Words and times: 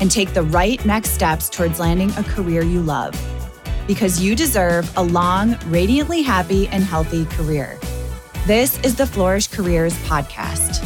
and 0.00 0.10
take 0.10 0.34
the 0.34 0.42
right 0.42 0.84
next 0.84 1.10
steps 1.10 1.48
towards 1.48 1.78
landing 1.78 2.10
a 2.16 2.24
career 2.24 2.62
you 2.62 2.80
love. 2.80 3.14
Because 3.86 4.20
you 4.20 4.34
deserve 4.34 4.90
a 4.96 5.02
long, 5.02 5.56
radiantly 5.66 6.22
happy, 6.22 6.66
and 6.68 6.82
healthy 6.82 7.26
career. 7.26 7.78
This 8.46 8.80
is 8.80 8.96
the 8.96 9.06
Flourish 9.06 9.46
Careers 9.48 9.94
Podcast. 10.04 10.84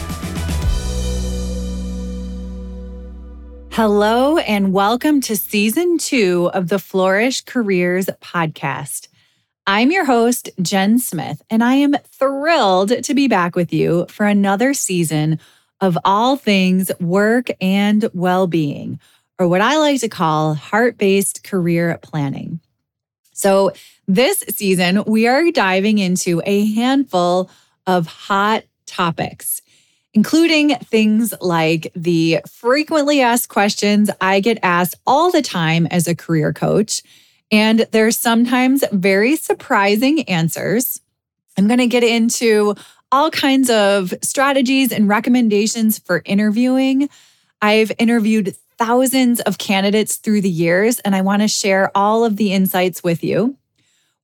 Hello, 3.71 4.39
and 4.39 4.73
welcome 4.73 5.21
to 5.23 5.37
season 5.37 5.99
two 5.99 6.51
of 6.55 6.69
the 6.69 6.79
Flourish 6.79 7.41
Careers 7.41 8.07
Podcast. 8.21 9.09
I'm 9.67 9.91
your 9.91 10.05
host, 10.05 10.51
Jen 10.61 10.99
Smith, 10.99 11.43
and 11.49 11.65
I 11.65 11.75
am 11.75 11.95
thrilled 12.13 13.03
to 13.03 13.15
be 13.15 13.29
back 13.29 13.57
with 13.57 13.73
you 13.73 14.07
for 14.11 14.27
another 14.27 14.75
season 14.75 15.41
of 15.85 15.99
all 16.03 16.37
things 16.37 16.91
work 16.99 17.49
and 17.61 18.09
well 18.15 18.47
being, 18.47 18.99
or 19.39 19.47
what 19.47 19.61
I 19.61 19.77
like 19.77 20.01
to 20.01 20.09
call 20.09 20.55
heart 20.55 20.97
based 20.97 21.45
career 21.45 21.99
planning. 22.03 22.59
So, 23.35 23.73
this 24.09 24.39
season, 24.49 25.05
we 25.07 25.27
are 25.27 25.51
diving 25.51 25.99
into 25.99 26.41
a 26.47 26.65
handful 26.73 27.51
of 27.87 28.07
hot 28.07 28.65
topics, 28.87 29.61
including 30.15 30.75
things 30.77 31.35
like 31.43 31.93
the 31.95 32.41
frequently 32.51 33.21
asked 33.21 33.51
questions 33.51 34.11
I 34.23 34.41
get 34.41 34.59
asked 34.63 34.95
all 35.07 35.31
the 35.31 35.43
time 35.43 35.87
as 35.89 36.09
a 36.09 36.15
career 36.15 36.55
coach. 36.55 37.03
And 37.51 37.87
there's 37.93 38.17
sometimes 38.17 38.85
very 38.91 39.37
surprising 39.37 40.23
answers. 40.31 41.03
I'm 41.59 41.67
going 41.67 41.79
to 41.79 41.87
get 41.87 42.05
into 42.05 42.75
all 43.15 43.31
kinds 43.31 43.71
of 43.71 44.13
strategies 44.23 44.91
and 44.91 45.09
recommendations 45.09 46.01
for 46.01 46.21
interviewing. 46.25 47.09
I've 47.63 47.93
interviewed 47.97 48.57
thousands 48.77 49.39
of 49.43 49.57
candidates 49.57 50.17
through 50.17 50.41
the 50.41 50.51
years, 50.51 50.99
and 50.99 51.15
I 51.15 51.21
want 51.21 51.43
to 51.43 51.47
share 51.47 51.97
all 51.97 52.25
of 52.25 52.37
the 52.37 52.53
insights 52.53 53.05
with 53.05 53.23
you. 53.23 53.57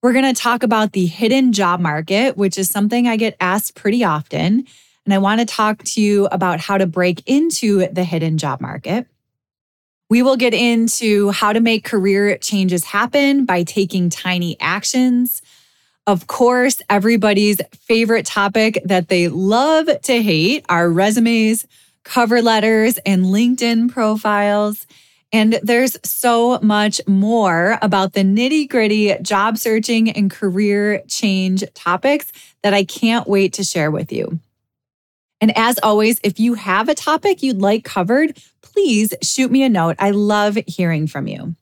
We're 0.02 0.12
going 0.12 0.34
to 0.34 0.42
talk 0.42 0.64
about 0.64 0.90
the 0.90 1.06
hidden 1.06 1.52
job 1.52 1.78
market, 1.78 2.36
which 2.36 2.58
is 2.58 2.68
something 2.68 3.06
I 3.06 3.16
get 3.16 3.36
asked 3.38 3.76
pretty 3.76 4.02
often. 4.02 4.66
And 5.04 5.14
I 5.14 5.18
want 5.18 5.38
to 5.38 5.46
talk 5.46 5.84
to 5.84 6.00
you 6.00 6.26
about 6.26 6.58
how 6.58 6.76
to 6.76 6.88
break 6.88 7.22
into 7.26 7.86
the 7.92 8.02
hidden 8.02 8.38
job 8.38 8.60
market. 8.60 9.06
We 10.08 10.22
will 10.22 10.36
get 10.36 10.52
into 10.52 11.30
how 11.30 11.52
to 11.52 11.60
make 11.60 11.84
career 11.84 12.36
changes 12.38 12.86
happen 12.86 13.44
by 13.44 13.62
taking 13.62 14.10
tiny 14.10 14.58
actions. 14.58 15.42
Of 16.10 16.26
course, 16.26 16.82
everybody's 16.90 17.60
favorite 17.86 18.26
topic 18.26 18.82
that 18.84 19.06
they 19.06 19.28
love 19.28 19.88
to 20.02 20.20
hate 20.20 20.66
are 20.68 20.90
resumes, 20.90 21.68
cover 22.02 22.42
letters, 22.42 22.98
and 23.06 23.26
LinkedIn 23.26 23.92
profiles. 23.92 24.88
And 25.32 25.60
there's 25.62 25.96
so 26.02 26.58
much 26.62 27.00
more 27.06 27.78
about 27.80 28.14
the 28.14 28.24
nitty 28.24 28.68
gritty 28.68 29.14
job 29.22 29.56
searching 29.56 30.10
and 30.10 30.32
career 30.32 31.00
change 31.06 31.62
topics 31.74 32.32
that 32.64 32.74
I 32.74 32.82
can't 32.82 33.28
wait 33.28 33.52
to 33.52 33.62
share 33.62 33.92
with 33.92 34.10
you. 34.10 34.40
And 35.40 35.56
as 35.56 35.78
always, 35.80 36.18
if 36.24 36.40
you 36.40 36.54
have 36.54 36.88
a 36.88 36.96
topic 36.96 37.40
you'd 37.40 37.62
like 37.62 37.84
covered, 37.84 38.36
please 38.62 39.14
shoot 39.22 39.52
me 39.52 39.62
a 39.62 39.68
note. 39.68 39.94
I 40.00 40.10
love 40.10 40.58
hearing 40.66 41.06
from 41.06 41.28
you. 41.28 41.54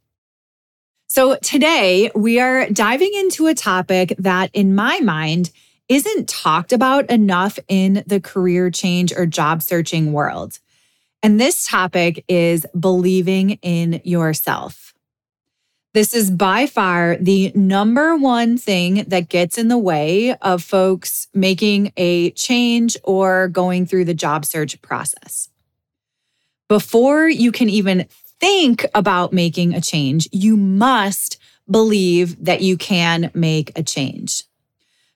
So 1.10 1.36
today 1.36 2.10
we 2.14 2.38
are 2.38 2.68
diving 2.68 3.10
into 3.14 3.46
a 3.46 3.54
topic 3.54 4.14
that, 4.18 4.50
in 4.52 4.74
my 4.74 5.00
mind, 5.00 5.50
isn't 5.88 6.28
talked 6.28 6.70
about 6.70 7.08
enough 7.08 7.58
in 7.66 8.04
the 8.06 8.20
career 8.20 8.70
change 8.70 9.14
or 9.14 9.24
job 9.24 9.62
searching 9.62 10.12
world. 10.12 10.58
And 11.22 11.40
this 11.40 11.66
topic 11.66 12.26
is 12.28 12.66
believing 12.78 13.52
in 13.62 14.02
yourself. 14.04 14.94
This 15.94 16.12
is 16.12 16.30
by 16.30 16.66
far 16.66 17.16
the 17.16 17.52
number 17.54 18.14
one 18.14 18.58
thing 18.58 19.04
that 19.08 19.30
gets 19.30 19.56
in 19.56 19.68
the 19.68 19.78
way 19.78 20.34
of 20.36 20.62
folks 20.62 21.26
making 21.32 21.90
a 21.96 22.32
change 22.32 22.98
or 23.02 23.48
going 23.48 23.86
through 23.86 24.04
the 24.04 24.12
job 24.12 24.44
search 24.44 24.80
process. 24.82 25.48
Before 26.68 27.26
you 27.26 27.50
can 27.50 27.70
even 27.70 28.06
think 28.40 28.86
about 28.94 29.32
making 29.32 29.74
a 29.74 29.80
change, 29.80 30.28
you 30.32 30.56
must 30.56 31.38
believe 31.70 32.44
that 32.44 32.62
you 32.62 32.76
can 32.76 33.30
make 33.34 33.76
a 33.76 33.82
change. 33.82 34.44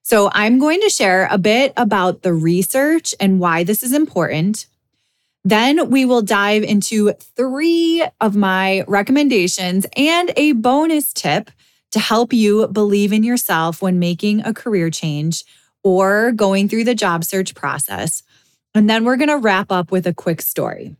So, 0.02 0.30
I'm 0.32 0.58
going 0.58 0.80
to 0.80 0.90
share 0.90 1.28
a 1.30 1.38
bit 1.38 1.72
about 1.76 2.22
the 2.22 2.34
research 2.34 3.14
and 3.20 3.38
why 3.38 3.62
this 3.62 3.82
is 3.82 3.92
important. 3.92 4.66
Then 5.44 5.90
we 5.90 6.04
will 6.04 6.22
dive 6.22 6.62
into 6.62 7.12
three 7.12 8.04
of 8.20 8.36
my 8.36 8.84
recommendations 8.86 9.86
and 9.96 10.32
a 10.36 10.52
bonus 10.52 11.12
tip 11.12 11.50
to 11.92 12.00
help 12.00 12.32
you 12.32 12.66
believe 12.68 13.12
in 13.12 13.22
yourself 13.22 13.82
when 13.82 13.98
making 13.98 14.44
a 14.44 14.54
career 14.54 14.90
change 14.90 15.44
or 15.82 16.32
going 16.32 16.68
through 16.68 16.84
the 16.84 16.94
job 16.94 17.24
search 17.24 17.54
process. 17.54 18.22
And 18.74 18.88
then 18.88 19.04
we're 19.04 19.16
going 19.16 19.28
to 19.28 19.36
wrap 19.36 19.70
up 19.70 19.90
with 19.90 20.06
a 20.06 20.14
quick 20.14 20.40
story. 20.40 20.96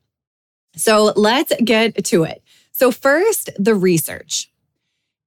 So 0.77 1.13
let's 1.17 1.53
get 1.63 2.05
to 2.07 2.25
it. 2.25 2.43
So, 2.73 2.91
first, 2.91 3.51
the 3.59 3.75
research. 3.75 4.51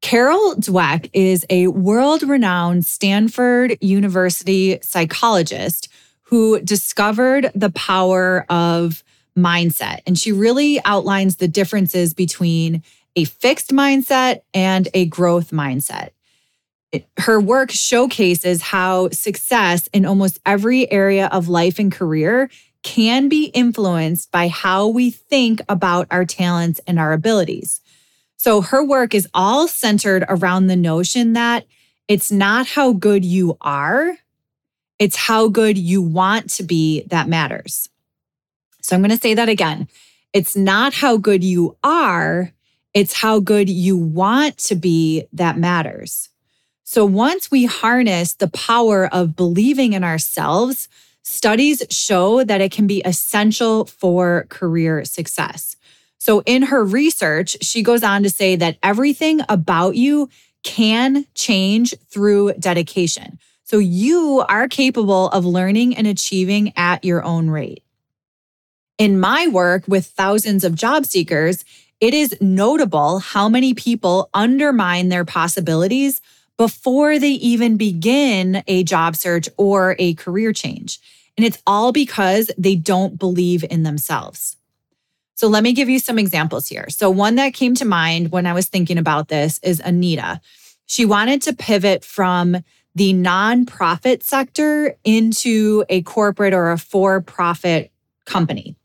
Carol 0.02 0.56
Dweck 0.56 1.10
is 1.14 1.46
a 1.50 1.68
world 1.68 2.22
renowned 2.24 2.86
Stanford 2.86 3.78
University 3.82 4.80
psychologist 4.82 5.90
who 6.24 6.60
discovered 6.60 7.52
the 7.56 7.72
power 7.72 8.46
of 8.50 9.04
mindset. 9.38 10.00
And 10.08 10.18
she 10.18 10.32
really 10.32 10.84
outlines 10.86 11.38
the 11.38 11.48
differences 11.48 12.14
between 12.14 12.84
a 13.16 13.26
fixed 13.26 13.72
mindset 13.72 14.42
and 14.54 14.88
a 14.94 15.06
growth 15.06 15.52
mindset. 15.52 16.10
Her 17.18 17.40
work 17.40 17.72
showcases 17.72 18.62
how 18.62 19.10
success 19.10 19.88
in 19.88 20.06
almost 20.06 20.40
every 20.46 20.92
area 20.92 21.28
of 21.32 21.50
life 21.50 21.80
and 21.80 21.92
career 21.92 22.50
can 22.86 23.28
be 23.30 23.46
influenced 23.46 24.32
by 24.32 24.48
how 24.48 24.88
we 24.88 25.10
think 25.10 25.60
about 25.68 26.06
our 26.12 26.24
talents 26.24 26.80
and 26.86 27.00
our 27.00 27.14
abilities. 27.14 27.82
So 28.38 28.62
her 28.62 28.86
work 28.86 29.16
is 29.16 29.28
all 29.34 29.68
centered 29.68 30.24
around 30.30 30.68
the 30.68 30.76
notion 30.76 31.34
that 31.34 31.66
it's 32.08 32.32
not 32.32 32.68
how 32.68 32.94
good 32.94 33.26
you 33.26 33.58
are, 33.60 34.16
it's 35.00 35.16
how 35.16 35.48
good 35.48 35.80
you 35.80 36.00
want 36.00 36.52
to 36.52 36.64
be 36.64 37.02
that 37.08 37.28
matters. 37.28 37.90
So 38.84 38.96
I'm 38.96 39.02
going 39.02 39.10
to 39.10 39.18
say 39.18 39.34
that 39.34 39.50
again. 39.50 39.88
It's 40.32 40.56
not 40.56 40.94
how 40.94 41.18
good 41.18 41.44
you 41.44 41.76
are, 41.84 42.52
it's 42.94 43.14
how 43.14 43.40
good 43.40 43.68
you 43.68 43.98
want 43.98 44.60
to 44.60 44.76
be 44.76 45.26
that 45.34 45.58
matters. 45.58 46.30
So 46.84 47.04
once 47.04 47.50
we 47.50 47.66
harness 47.66 48.34
the 48.34 48.48
power 48.48 49.08
of 49.12 49.36
believing 49.36 49.94
in 49.94 50.04
ourselves, 50.04 50.88
Studies 51.28 51.82
show 51.90 52.44
that 52.44 52.62
it 52.62 52.72
can 52.72 52.86
be 52.86 53.02
essential 53.04 53.86
for 53.86 54.46
career 54.50 55.04
success. 55.06 55.76
So, 56.20 56.44
in 56.46 56.62
her 56.62 56.86
research, 56.86 57.58
she 57.64 57.82
goes 57.82 58.04
on 58.04 58.22
to 58.22 58.30
say 58.30 58.56
that 58.58 58.78
everything 58.84 59.42
about 59.50 59.96
you 59.96 60.30
can 60.62 61.26
change 61.34 61.96
through 62.12 62.54
dedication. 62.60 63.40
So, 63.64 63.80
you 63.80 64.46
are 64.48 64.68
capable 64.68 65.30
of 65.30 65.46
learning 65.46 65.98
and 65.98 66.06
achieving 66.06 66.72
at 66.76 67.04
your 67.04 67.24
own 67.24 67.50
rate. 67.50 67.82
In 69.00 69.20
my 69.20 69.48
work 69.48 69.84
with 69.88 70.06
thousands 70.06 70.64
of 70.64 70.76
job 70.76 71.08
seekers, 71.08 71.66
it 72.00 72.14
is 72.14 72.38
notable 72.40 73.18
how 73.18 73.50
many 73.50 73.74
people 73.74 74.30
undermine 74.36 75.10
their 75.10 75.26
possibilities 75.26 76.22
before 76.56 77.18
they 77.18 77.32
even 77.32 77.78
begin 77.78 78.64
a 78.68 78.84
job 78.84 79.16
search 79.16 79.50
or 79.58 79.96
a 79.98 80.14
career 80.14 80.54
change. 80.54 81.00
And 81.38 81.46
it's 81.46 81.62
all 81.68 81.92
because 81.92 82.50
they 82.58 82.76
don't 82.76 83.20
believe 83.20 83.64
in 83.70 83.84
themselves. 83.84 84.58
So 85.36 85.48
let 85.48 85.64
me 85.64 85.74
give 85.74 85.90
you 85.90 86.00
some 86.00 86.18
examples 86.18 86.68
here. 86.68 86.90
So, 86.90 87.10
one 87.10 87.36
that 87.36 87.54
came 87.54 87.76
to 87.76 87.86
mind 87.86 88.32
when 88.32 88.48
I 88.48 88.54
was 88.54 88.68
thinking 88.68 88.98
about 88.98 89.28
this 89.28 89.60
is 89.60 89.82
Anita. 89.82 90.40
She 90.86 91.06
wanted 91.06 91.42
to 91.44 91.54
pivot 91.54 92.06
from 92.06 92.58
the 92.96 93.14
nonprofit 93.14 94.24
sector 94.24 94.96
into 95.04 95.84
a 95.90 96.02
corporate 96.04 96.54
or 96.54 96.72
a 96.72 96.78
for 96.78 97.20
profit 97.20 97.92
company. 98.26 98.78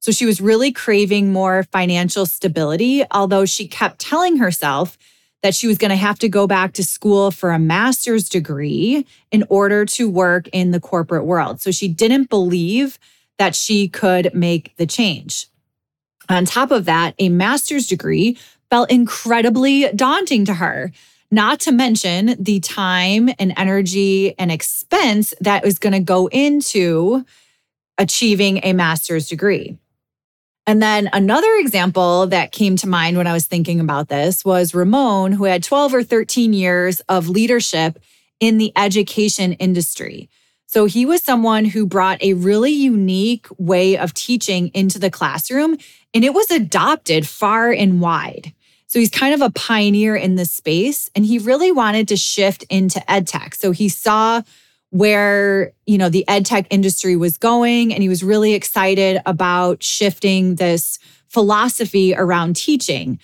So, 0.00 0.12
she 0.12 0.26
was 0.26 0.38
really 0.38 0.70
craving 0.70 1.32
more 1.32 1.62
financial 1.72 2.26
stability, 2.26 3.02
although 3.10 3.46
she 3.46 3.66
kept 3.66 3.98
telling 3.98 4.36
herself 4.36 4.98
that 5.42 5.54
she 5.54 5.66
was 5.66 5.78
going 5.78 5.90
to 5.90 5.96
have 5.96 6.18
to 6.20 6.28
go 6.28 6.46
back 6.46 6.72
to 6.74 6.84
school 6.84 7.30
for 7.30 7.50
a 7.50 7.58
master's 7.58 8.28
degree 8.28 9.06
in 9.30 9.44
order 9.48 9.84
to 9.84 10.08
work 10.08 10.48
in 10.48 10.70
the 10.70 10.80
corporate 10.80 11.24
world. 11.24 11.60
So, 11.60 11.70
she 11.70 11.88
didn't 11.88 12.30
believe 12.30 12.98
that 13.38 13.54
she 13.54 13.88
could 13.88 14.34
make 14.34 14.74
the 14.76 14.86
change. 14.86 15.48
On 16.28 16.44
top 16.44 16.70
of 16.70 16.86
that, 16.86 17.14
a 17.18 17.28
master's 17.28 17.86
degree 17.86 18.38
felt 18.70 18.90
incredibly 18.90 19.88
daunting 19.92 20.44
to 20.46 20.54
her, 20.54 20.92
not 21.30 21.60
to 21.60 21.72
mention 21.72 22.34
the 22.42 22.60
time 22.60 23.30
and 23.38 23.52
energy 23.56 24.36
and 24.38 24.50
expense 24.50 25.34
that 25.40 25.64
was 25.64 25.78
going 25.78 25.92
to 25.92 26.00
go 26.00 26.28
into 26.28 27.24
achieving 27.98 28.60
a 28.62 28.72
master's 28.72 29.28
degree. 29.28 29.78
And 30.66 30.82
then 30.82 31.08
another 31.12 31.54
example 31.58 32.26
that 32.26 32.50
came 32.50 32.74
to 32.76 32.88
mind 32.88 33.16
when 33.16 33.28
I 33.28 33.32
was 33.32 33.46
thinking 33.46 33.78
about 33.78 34.08
this 34.08 34.44
was 34.44 34.74
Ramon, 34.74 35.32
who 35.32 35.44
had 35.44 35.62
12 35.62 35.94
or 35.94 36.02
13 36.02 36.52
years 36.52 37.00
of 37.08 37.28
leadership 37.28 38.00
in 38.40 38.58
the 38.58 38.72
education 38.76 39.52
industry. 39.54 40.28
So 40.66 40.86
he 40.86 41.06
was 41.06 41.22
someone 41.22 41.64
who 41.64 41.86
brought 41.86 42.20
a 42.20 42.34
really 42.34 42.72
unique 42.72 43.46
way 43.56 43.96
of 43.96 44.12
teaching 44.12 44.68
into 44.74 44.98
the 44.98 45.10
classroom, 45.10 45.78
and 46.12 46.24
it 46.24 46.34
was 46.34 46.50
adopted 46.50 47.28
far 47.28 47.70
and 47.70 48.00
wide. 48.00 48.52
So 48.88 48.98
he's 48.98 49.10
kind 49.10 49.34
of 49.34 49.42
a 49.42 49.50
pioneer 49.50 50.16
in 50.16 50.34
this 50.34 50.50
space, 50.50 51.08
and 51.14 51.24
he 51.24 51.38
really 51.38 51.70
wanted 51.70 52.08
to 52.08 52.16
shift 52.16 52.64
into 52.64 53.08
ed 53.10 53.28
tech. 53.28 53.54
So 53.54 53.70
he 53.70 53.88
saw 53.88 54.42
where 54.90 55.72
you 55.86 55.98
know 55.98 56.08
the 56.08 56.26
ed 56.28 56.46
tech 56.46 56.66
industry 56.70 57.16
was 57.16 57.38
going, 57.38 57.92
and 57.92 58.02
he 58.02 58.08
was 58.08 58.22
really 58.22 58.54
excited 58.54 59.20
about 59.26 59.82
shifting 59.82 60.56
this 60.56 60.98
philosophy 61.28 62.14
around 62.14 62.56
teaching. 62.56 63.18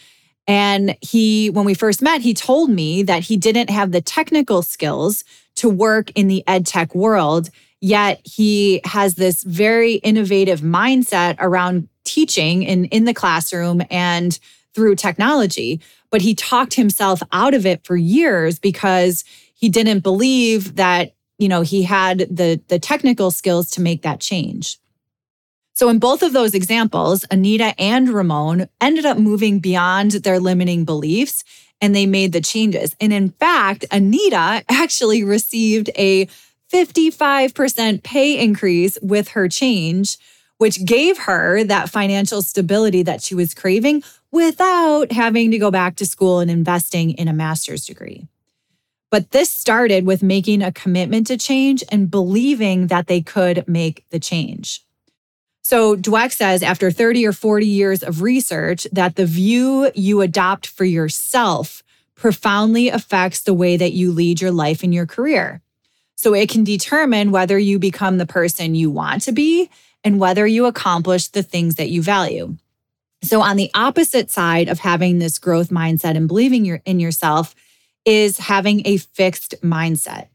And 0.47 0.97
he, 1.01 1.51
when 1.51 1.65
we 1.65 1.75
first 1.75 2.03
met, 2.03 2.21
he 2.21 2.35
told 2.35 2.69
me 2.69 3.05
that 3.05 3.23
he 3.23 3.37
didn't 3.37 3.71
have 3.71 3.93
the 3.93 4.01
technical 4.01 4.63
skills 4.63 5.25
to 5.57 5.69
work 5.69 6.11
in 6.17 6.29
the 6.29 6.43
ed 6.47 6.67
tech 6.67 6.95
world. 6.95 7.49
Yet 7.81 8.21
he 8.25 8.81
has 8.85 9.15
this 9.15 9.43
very 9.45 9.95
innovative 9.95 10.61
mindset 10.61 11.37
around 11.39 11.89
teaching 12.05 12.63
in, 12.63 12.87
in 12.87 13.05
the 13.05 13.15
classroom 13.15 13.83
and 13.91 14.39
through 14.75 14.97
technology. 14.97 15.81
But 16.11 16.23
he 16.23 16.35
talked 16.35 16.75
himself 16.75 17.23
out 17.33 17.55
of 17.55 17.67
it 17.67 17.85
for 17.85 17.97
years 17.97 18.59
because 18.59 19.25
he 19.55 19.69
didn't 19.69 20.01
believe 20.01 20.77
that, 20.77 21.15
you 21.43 21.49
know, 21.49 21.63
he 21.63 21.83
had 21.83 22.21
the, 22.31 22.61
the 22.69 22.79
technical 22.79 23.33
skills 23.33 23.69
to 23.73 23.81
make 23.81 24.03
that 24.03 24.21
change. 24.21 24.79
So, 25.75 25.89
in 25.89 25.99
both 25.99 26.23
of 26.23 26.33
those 26.33 26.55
examples, 26.55 27.25
Anita 27.31 27.75
and 27.81 28.09
Ramon 28.09 28.69
ended 28.81 29.05
up 29.05 29.19
moving 29.19 29.59
beyond 29.59 30.13
their 30.13 30.39
limiting 30.39 30.85
beliefs 30.85 31.43
and 31.81 31.97
they 31.97 32.07
made 32.07 32.33
the 32.33 32.41
changes. 32.41 32.95
And 33.01 33.13
in 33.13 33.31
fact, 33.31 33.85
Anita 33.91 34.63
actually 34.69 35.25
received 35.25 35.91
a 35.97 36.29
55% 36.73 38.03
pay 38.05 38.39
increase 38.39 38.99
with 39.03 39.29
her 39.29 39.49
change, 39.49 40.19
which 40.59 40.85
gave 40.85 41.19
her 41.19 41.65
that 41.65 41.91
financial 41.91 42.41
stability 42.41 43.03
that 43.03 43.21
she 43.21 43.35
was 43.35 43.53
craving 43.53 44.05
without 44.31 45.11
having 45.11 45.51
to 45.51 45.59
go 45.59 45.73
back 45.73 45.97
to 45.97 46.07
school 46.07 46.39
and 46.39 46.51
investing 46.51 47.11
in 47.11 47.27
a 47.27 47.33
master's 47.33 47.85
degree. 47.85 48.29
But 49.13 49.31
this 49.31 49.51
started 49.51 50.07
with 50.07 50.23
making 50.23 50.63
a 50.63 50.73
commitment 50.73 51.27
to 51.27 51.37
change 51.37 51.85
and 51.93 52.11
believing 52.11 52.87
that 52.87 53.09
they 53.09 53.21
could 53.21 53.69
make 53.69 54.07
the 54.09 54.19
change. 54.19 54.85
So 55.63 55.95
Dweck 55.97 56.33
says 56.33 56.63
after 56.63 56.91
30 56.91 57.27
or 57.27 57.33
40 57.35 57.67
years 57.67 58.03
of 58.03 58.23
research 58.23 58.87
that 58.91 59.17
the 59.17 59.27
view 59.27 59.91
you 59.95 60.23
adopt 60.23 60.67
for 60.67 60.87
yourself 60.87 61.83
profoundly 62.15 62.89
affects 62.89 63.43
the 63.43 63.53
way 63.53 63.77
that 63.77 63.93
you 63.93 64.13
lead 64.13 64.41
your 64.41 64.51
life 64.51 64.83
and 64.83 64.95
your 64.95 65.07
career. 65.07 65.61
So 66.17 66.33
it 66.33 66.49
can 66.49 66.65
determine 66.65 67.33
whether 67.33 67.59
you 67.59 67.79
become 67.79 68.17
the 68.17 68.27
person 68.27 68.75
you 68.75 68.91
want 68.91 69.21
to 69.23 69.33
be 69.33 69.69
and 70.03 70.19
whether 70.21 70.47
you 70.47 70.65
accomplish 70.65 71.29
the 71.29 71.43
things 71.43 71.75
that 71.75 71.91
you 71.91 72.01
value. 72.01 72.57
So 73.23 73.43
on 73.43 73.57
the 73.57 73.71
opposite 73.75 74.31
side 74.31 74.69
of 74.69 74.79
having 74.79 75.19
this 75.19 75.39
growth 75.39 75.69
mindset 75.69 76.17
and 76.17 76.29
believing 76.29 76.65
in 76.65 76.99
yourself 76.99 77.55
is 78.05 78.39
having 78.39 78.87
a 78.87 78.97
fixed 78.97 79.55
mindset. 79.63 80.29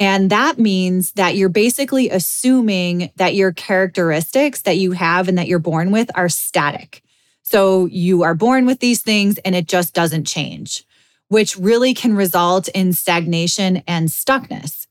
And 0.00 0.30
that 0.30 0.58
means 0.58 1.12
that 1.12 1.36
you're 1.36 1.48
basically 1.48 2.10
assuming 2.10 3.10
that 3.16 3.34
your 3.34 3.52
characteristics 3.52 4.62
that 4.62 4.76
you 4.76 4.92
have 4.92 5.28
and 5.28 5.38
that 5.38 5.46
you're 5.46 5.58
born 5.58 5.92
with 5.92 6.10
are 6.14 6.28
static. 6.28 7.02
So 7.42 7.86
you 7.86 8.22
are 8.22 8.34
born 8.34 8.66
with 8.66 8.80
these 8.80 9.02
things 9.02 9.38
and 9.38 9.54
it 9.54 9.68
just 9.68 9.94
doesn't 9.94 10.26
change, 10.26 10.84
which 11.28 11.56
really 11.56 11.94
can 11.94 12.16
result 12.16 12.68
in 12.68 12.92
stagnation 12.92 13.82
and 13.86 14.08
stuckness. 14.08 14.86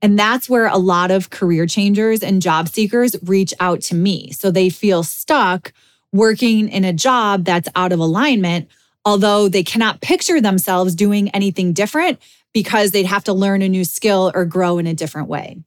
And 0.00 0.18
that's 0.18 0.48
where 0.48 0.66
a 0.66 0.76
lot 0.76 1.10
of 1.10 1.30
career 1.30 1.66
changers 1.66 2.22
and 2.22 2.42
job 2.42 2.68
seekers 2.68 3.16
reach 3.22 3.54
out 3.58 3.80
to 3.82 3.94
me. 3.94 4.32
So 4.32 4.50
they 4.50 4.68
feel 4.68 5.02
stuck 5.02 5.72
working 6.12 6.68
in 6.68 6.84
a 6.84 6.92
job 6.92 7.44
that's 7.44 7.68
out 7.74 7.90
of 7.90 7.98
alignment, 7.98 8.68
although 9.04 9.48
they 9.48 9.62
cannot 9.62 10.00
picture 10.00 10.40
themselves 10.40 10.94
doing 10.94 11.28
anything 11.30 11.72
different 11.72 12.18
because 12.52 12.90
they'd 12.90 13.06
have 13.06 13.24
to 13.24 13.32
learn 13.32 13.62
a 13.62 13.68
new 13.68 13.84
skill 13.84 14.32
or 14.34 14.44
grow 14.44 14.78
in 14.78 14.86
a 14.86 14.94
different 14.94 15.28
way. 15.28 15.58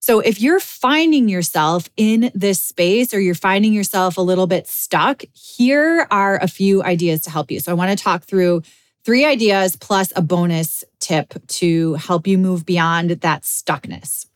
So 0.00 0.18
if 0.18 0.40
you're 0.40 0.60
finding 0.60 1.28
yourself 1.28 1.88
in 1.96 2.32
this 2.34 2.60
space 2.60 3.14
or 3.14 3.20
you're 3.20 3.36
finding 3.36 3.72
yourself 3.72 4.16
a 4.16 4.22
little 4.22 4.48
bit 4.48 4.66
stuck, 4.66 5.22
here 5.32 6.08
are 6.10 6.38
a 6.42 6.48
few 6.48 6.82
ideas 6.82 7.22
to 7.22 7.30
help 7.30 7.50
you. 7.52 7.60
So 7.60 7.70
I 7.70 7.74
want 7.74 7.96
to 7.96 8.02
talk 8.02 8.24
through 8.24 8.62
three 9.04 9.24
ideas 9.24 9.76
plus 9.76 10.12
a 10.16 10.22
bonus 10.22 10.82
tip 10.98 11.34
to 11.46 11.94
help 11.94 12.26
you 12.26 12.36
move 12.36 12.66
beyond 12.66 13.10
that 13.10 13.42
stuckness. 13.42 14.26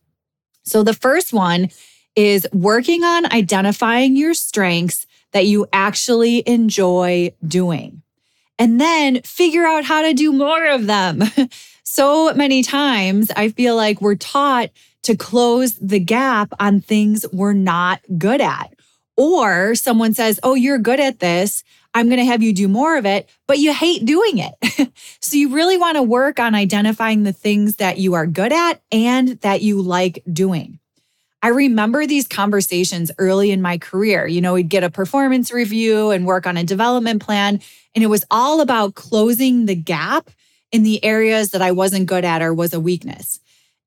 So 0.63 0.85
the 0.85 0.95
first 0.95 1.33
one 1.33 1.71
is 2.15 2.47
working 2.53 3.03
on 3.03 3.33
identifying 3.33 4.17
your 4.17 4.35
strengths 4.35 5.07
that 5.33 5.47
you 5.47 5.67
actually 5.73 6.45
enjoy 6.47 7.35
doing 7.47 8.03
and 8.59 8.81
then 8.81 9.23
figure 9.23 9.67
out 9.67 9.85
how 9.85 10.03
to 10.03 10.15
do 10.15 10.33
more 10.33 10.67
of 10.67 10.87
them. 10.87 11.23
so 11.83 12.33
many 12.35 12.63
times 12.63 13.31
I 13.37 13.51
feel 13.51 13.77
like 13.77 14.01
we're 14.01 14.15
taught 14.15 14.71
to 15.03 15.17
close 15.17 15.75
the 15.77 16.01
gap 16.01 16.53
on 16.59 16.81
things 16.81 17.25
we're 17.33 17.53
not 17.53 18.01
good 18.19 18.41
at. 18.41 18.73
Or 19.17 19.75
someone 19.75 20.13
says, 20.13 20.39
Oh, 20.43 20.55
you're 20.55 20.79
good 20.79 21.01
at 21.01 21.21
this. 21.21 21.65
I'm 21.95 22.09
going 22.09 22.19
to 22.19 22.27
have 22.27 22.43
you 22.43 22.53
do 22.53 22.69
more 22.69 22.99
of 22.99 23.07
it, 23.07 23.31
but 23.47 23.59
you 23.59 23.73
hate 23.73 24.05
doing 24.05 24.39
it. 24.39 24.93
so 25.21 25.37
you 25.37 25.55
really 25.55 25.79
want 25.79 25.97
to 25.97 26.03
work 26.03 26.39
on 26.39 26.55
identifying 26.55 27.23
the 27.23 27.33
things 27.33 27.77
that 27.77 27.97
you 27.97 28.13
are 28.13 28.27
good 28.27 28.53
at 28.53 28.83
and 28.93 29.41
that 29.41 29.63
you 29.63 29.81
like 29.81 30.23
doing. 30.31 30.79
I 31.47 31.51
remember 31.51 32.09
these 32.09 32.27
conversations 32.27 33.13
early 33.19 33.53
in 33.53 33.63
my 33.63 33.79
career. 33.79 34.27
You 34.27 34.41
know, 34.41 34.55
we'd 34.55 34.69
get 34.69 34.83
a 34.83 34.91
performance 34.91 35.53
review 35.53 36.11
and 36.11 36.27
work 36.27 36.45
on 36.45 36.57
a 36.57 36.65
development 36.65 37.23
plan, 37.23 37.61
and 37.95 38.03
it 38.03 38.09
was 38.09 38.25
all 38.33 38.61
about 38.61 38.97
closing 38.97 39.67
the 39.67 39.77
gap 39.77 40.29
in 40.73 40.83
the 40.83 41.05
areas 41.05 41.51
that 41.51 41.63
I 41.63 41.71
wasn't 41.71 42.07
good 42.07 42.25
at 42.25 42.43
or 42.43 42.53
was 42.53 42.75
a 42.75 42.81
weakness. 42.81 43.39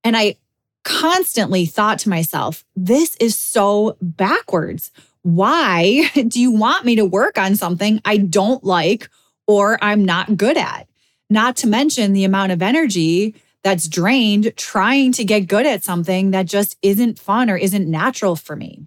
And 0.06 0.16
I 0.16 0.38
constantly 0.86 1.66
thought 1.66 2.00
to 2.00 2.10
myself, 2.10 2.64
this 2.78 3.18
is 3.18 3.38
so 3.38 3.98
backwards. 4.02 4.92
Why 5.24 6.10
do 6.14 6.40
you 6.40 6.52
want 6.52 6.86
me 6.86 6.96
to 6.96 7.04
work 7.04 7.38
on 7.38 7.58
something 7.58 8.00
I 8.06 8.16
don't 8.16 8.64
like 8.64 9.10
or 9.48 9.78
I'm 9.82 10.06
not 10.06 10.38
good 10.38 10.56
at? 10.56 10.88
Not 11.30 11.58
to 11.58 11.68
mention 11.68 12.14
the 12.14 12.24
amount 12.24 12.54
of 12.54 12.62
energy 12.62 13.36
that's 13.64 13.88
drained 13.88 14.54
trying 14.56 15.12
to 15.14 15.24
get 15.24 15.48
good 15.48 15.66
at 15.66 15.84
something 15.84 16.32
that 16.32 16.46
just 16.46 16.78
isn't 16.82 17.20
fun 17.20 17.50
or 17.50 17.58
isn't 17.58 17.90
natural 17.90 18.36
for 18.36 18.56
me. 18.56 18.86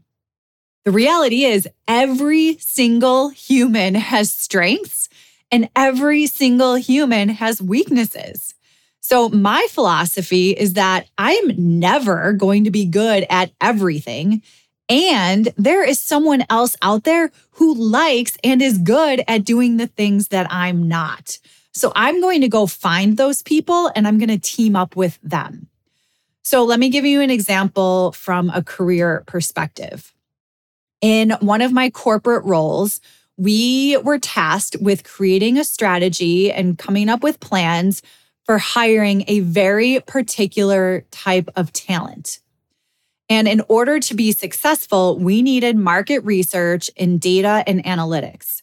The 0.85 0.91
reality 0.91 1.45
is, 1.45 1.69
every 1.87 2.59
single 2.59 3.29
human 3.29 3.95
has 3.95 4.33
strengths 4.33 5.09
and 5.51 5.69
every 5.77 6.27
single 6.27 6.75
human 6.75 7.29
has 7.29 7.63
weaknesses. 7.63 8.55
So, 9.01 9.29
my 9.29 9.67
philosophy 9.71 10.51
is 10.51 10.73
that 10.73 11.07
I'm 11.19 11.53
never 11.57 12.33
going 12.33 12.65
to 12.65 12.71
be 12.71 12.85
good 12.85 13.27
at 13.31 13.53
everything. 13.61 14.43
And 14.89 15.53
there 15.57 15.85
is 15.85 16.01
someone 16.01 16.45
else 16.51 16.77
out 16.83 17.05
there 17.05 17.31
who 17.53 17.75
likes 17.75 18.37
and 18.43 18.61
is 18.61 18.79
good 18.79 19.23
at 19.29 19.45
doing 19.45 19.77
the 19.77 19.87
things 19.87 20.29
that 20.29 20.47
I'm 20.51 20.89
not. 20.89 21.39
So 21.75 21.93
I'm 21.95 22.21
going 22.21 22.43
to 22.43 22.49
go 22.49 22.67
find 22.67 23.17
those 23.17 23.43
people 23.43 23.91
and 23.95 24.07
I'm 24.07 24.19
going 24.19 24.29
to 24.29 24.39
team 24.39 24.77
up 24.77 24.95
with 24.95 25.19
them. 25.23 25.69
So 26.45 26.65
let 26.65 26.81
me 26.81 26.89
give 26.89 27.05
you 27.05 27.21
an 27.21 27.31
example 27.31 28.13
from 28.13 28.51
a 28.51 28.63
career 28.63 29.23
perspective. 29.27 30.13
In 31.01 31.31
one 31.41 31.63
of 31.63 31.73
my 31.73 31.91
corporate 31.91 32.45
roles, 32.45 33.01
we 33.37 33.97
were 33.99 34.19
tasked 34.19 34.77
with 34.81 35.05
creating 35.05 35.59
a 35.59 35.65
strategy 35.65 36.53
and 36.53 36.79
coming 36.79 37.09
up 37.09 37.23
with 37.23 37.41
plans 37.41 38.03
for 38.45 38.59
hiring 38.59 39.25
a 39.29 39.41
very 39.41 40.01
particular 40.07 41.05
type 41.11 41.49
of 41.57 41.73
talent. 41.73 42.41
And 43.29 43.49
in 43.49 43.63
order 43.69 43.99
to 44.01 44.15
be 44.15 44.33
successful, 44.33 45.19
we 45.19 45.43
needed 45.43 45.77
market 45.77 46.21
research 46.21 46.91
in 46.97 47.19
data 47.19 47.65
and 47.67 47.83
analytics. 47.85 48.62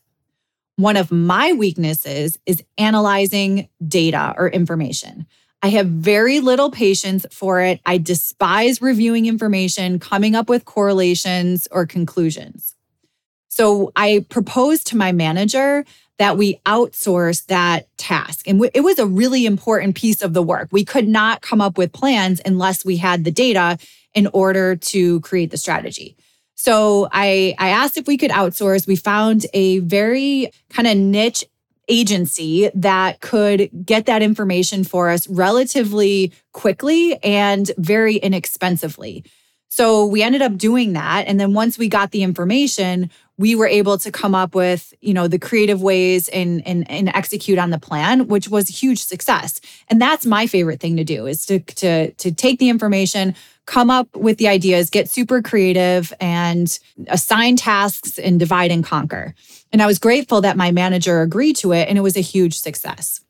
One 0.80 0.96
of 0.96 1.12
my 1.12 1.52
weaknesses 1.52 2.40
is 2.46 2.64
analyzing 2.78 3.68
data 3.86 4.34
or 4.38 4.48
information. 4.48 5.28
I 5.62 5.68
have 5.72 5.88
very 5.88 6.40
little 6.40 6.72
patience 6.72 7.26
for 7.32 7.60
it. 7.60 7.82
I 7.86 7.98
despise 7.98 8.82
reviewing 8.82 9.26
information, 9.26 10.00
coming 10.00 10.36
up 10.36 10.48
with 10.48 10.64
correlations 10.64 11.68
or 11.70 11.86
conclusions. 11.86 12.76
So 13.50 13.92
I 13.98 14.26
proposed 14.30 14.88
to 14.88 14.96
my 14.96 15.12
manager 15.12 15.84
that 16.18 16.38
we 16.38 16.62
outsource 16.66 17.46
that 17.48 17.90
task. 17.98 18.48
And 18.48 18.64
it 18.74 18.80
was 18.80 19.00
a 19.00 19.06
really 19.06 19.46
important 19.46 19.98
piece 19.98 20.22
of 20.22 20.34
the 20.34 20.42
work. 20.42 20.70
We 20.72 20.86
could 20.86 21.10
not 21.10 21.42
come 21.42 21.60
up 21.60 21.78
with 21.78 21.92
plans 21.92 22.40
unless 22.46 22.86
we 22.86 22.96
had 22.96 23.26
the 23.26 23.32
data 23.32 23.78
in 24.14 24.28
order 24.28 24.78
to 24.78 25.20
create 25.20 25.52
the 25.52 25.58
strategy. 25.58 26.16
So 26.60 27.08
I, 27.14 27.56
I 27.58 27.70
asked 27.70 27.96
if 27.96 28.06
we 28.06 28.18
could 28.18 28.32
outsource. 28.32 28.86
We 28.86 28.98
found 28.98 29.46
a 29.54 29.80
very 29.80 30.52
kind 30.70 30.90
of 30.90 30.98
niche 30.98 31.46
agency 31.88 32.70
that 32.76 33.22
could 33.22 33.70
get 33.86 34.08
that 34.08 34.22
information 34.22 34.84
for 34.84 35.10
us 35.10 35.26
relatively 35.30 36.34
quickly 36.52 37.16
and 37.24 37.72
very 37.78 38.18
inexpensively. 38.18 39.24
So 39.70 40.06
we 40.06 40.22
ended 40.22 40.42
up 40.42 40.58
doing 40.58 40.94
that. 40.94 41.28
And 41.28 41.40
then 41.40 41.54
once 41.54 41.78
we 41.78 41.88
got 41.88 42.12
the 42.12 42.24
information, 42.24 43.10
we 43.38 43.56
were 43.56 43.68
able 43.68 43.98
to 43.98 44.12
come 44.12 44.36
up 44.36 44.54
with, 44.54 44.94
you 45.00 45.14
know, 45.14 45.30
the 45.30 45.40
creative 45.40 45.82
ways 45.82 46.28
and, 46.28 46.62
and, 46.68 46.92
and 46.92 47.08
execute 47.08 47.58
on 47.58 47.70
the 47.70 47.80
plan, 47.80 48.28
which 48.28 48.50
was 48.50 48.70
a 48.70 48.74
huge 48.74 49.02
success. 49.02 49.62
And 49.88 50.02
that's 50.02 50.26
my 50.26 50.46
favorite 50.46 50.82
thing 50.82 50.98
to 50.98 51.06
do 51.06 51.26
is 51.26 51.46
to, 51.46 51.60
to, 51.60 52.12
to 52.12 52.32
take 52.34 52.60
the 52.60 52.68
information, 52.68 53.34
come 53.70 53.92
up 53.92 54.16
with 54.16 54.40
the 54.40 54.48
ideas, 54.48 54.90
get 54.90 55.12
super 55.12 55.44
creative 55.44 56.12
and 56.20 56.80
assign 57.08 57.56
tasks 57.56 58.18
and 58.18 58.40
divide 58.40 58.72
and 58.72 58.84
conquer. 58.84 59.36
And 59.72 59.80
I 59.80 59.86
was 59.86 60.00
grateful 60.00 60.42
that 60.42 60.58
my 60.58 60.72
manager 60.72 61.22
agreed 61.22 61.56
to 61.58 61.72
it 61.74 61.88
and 61.88 61.96
it 61.96 62.02
was 62.02 62.18
a 62.18 62.22
huge 62.22 62.58
success. 62.58 63.22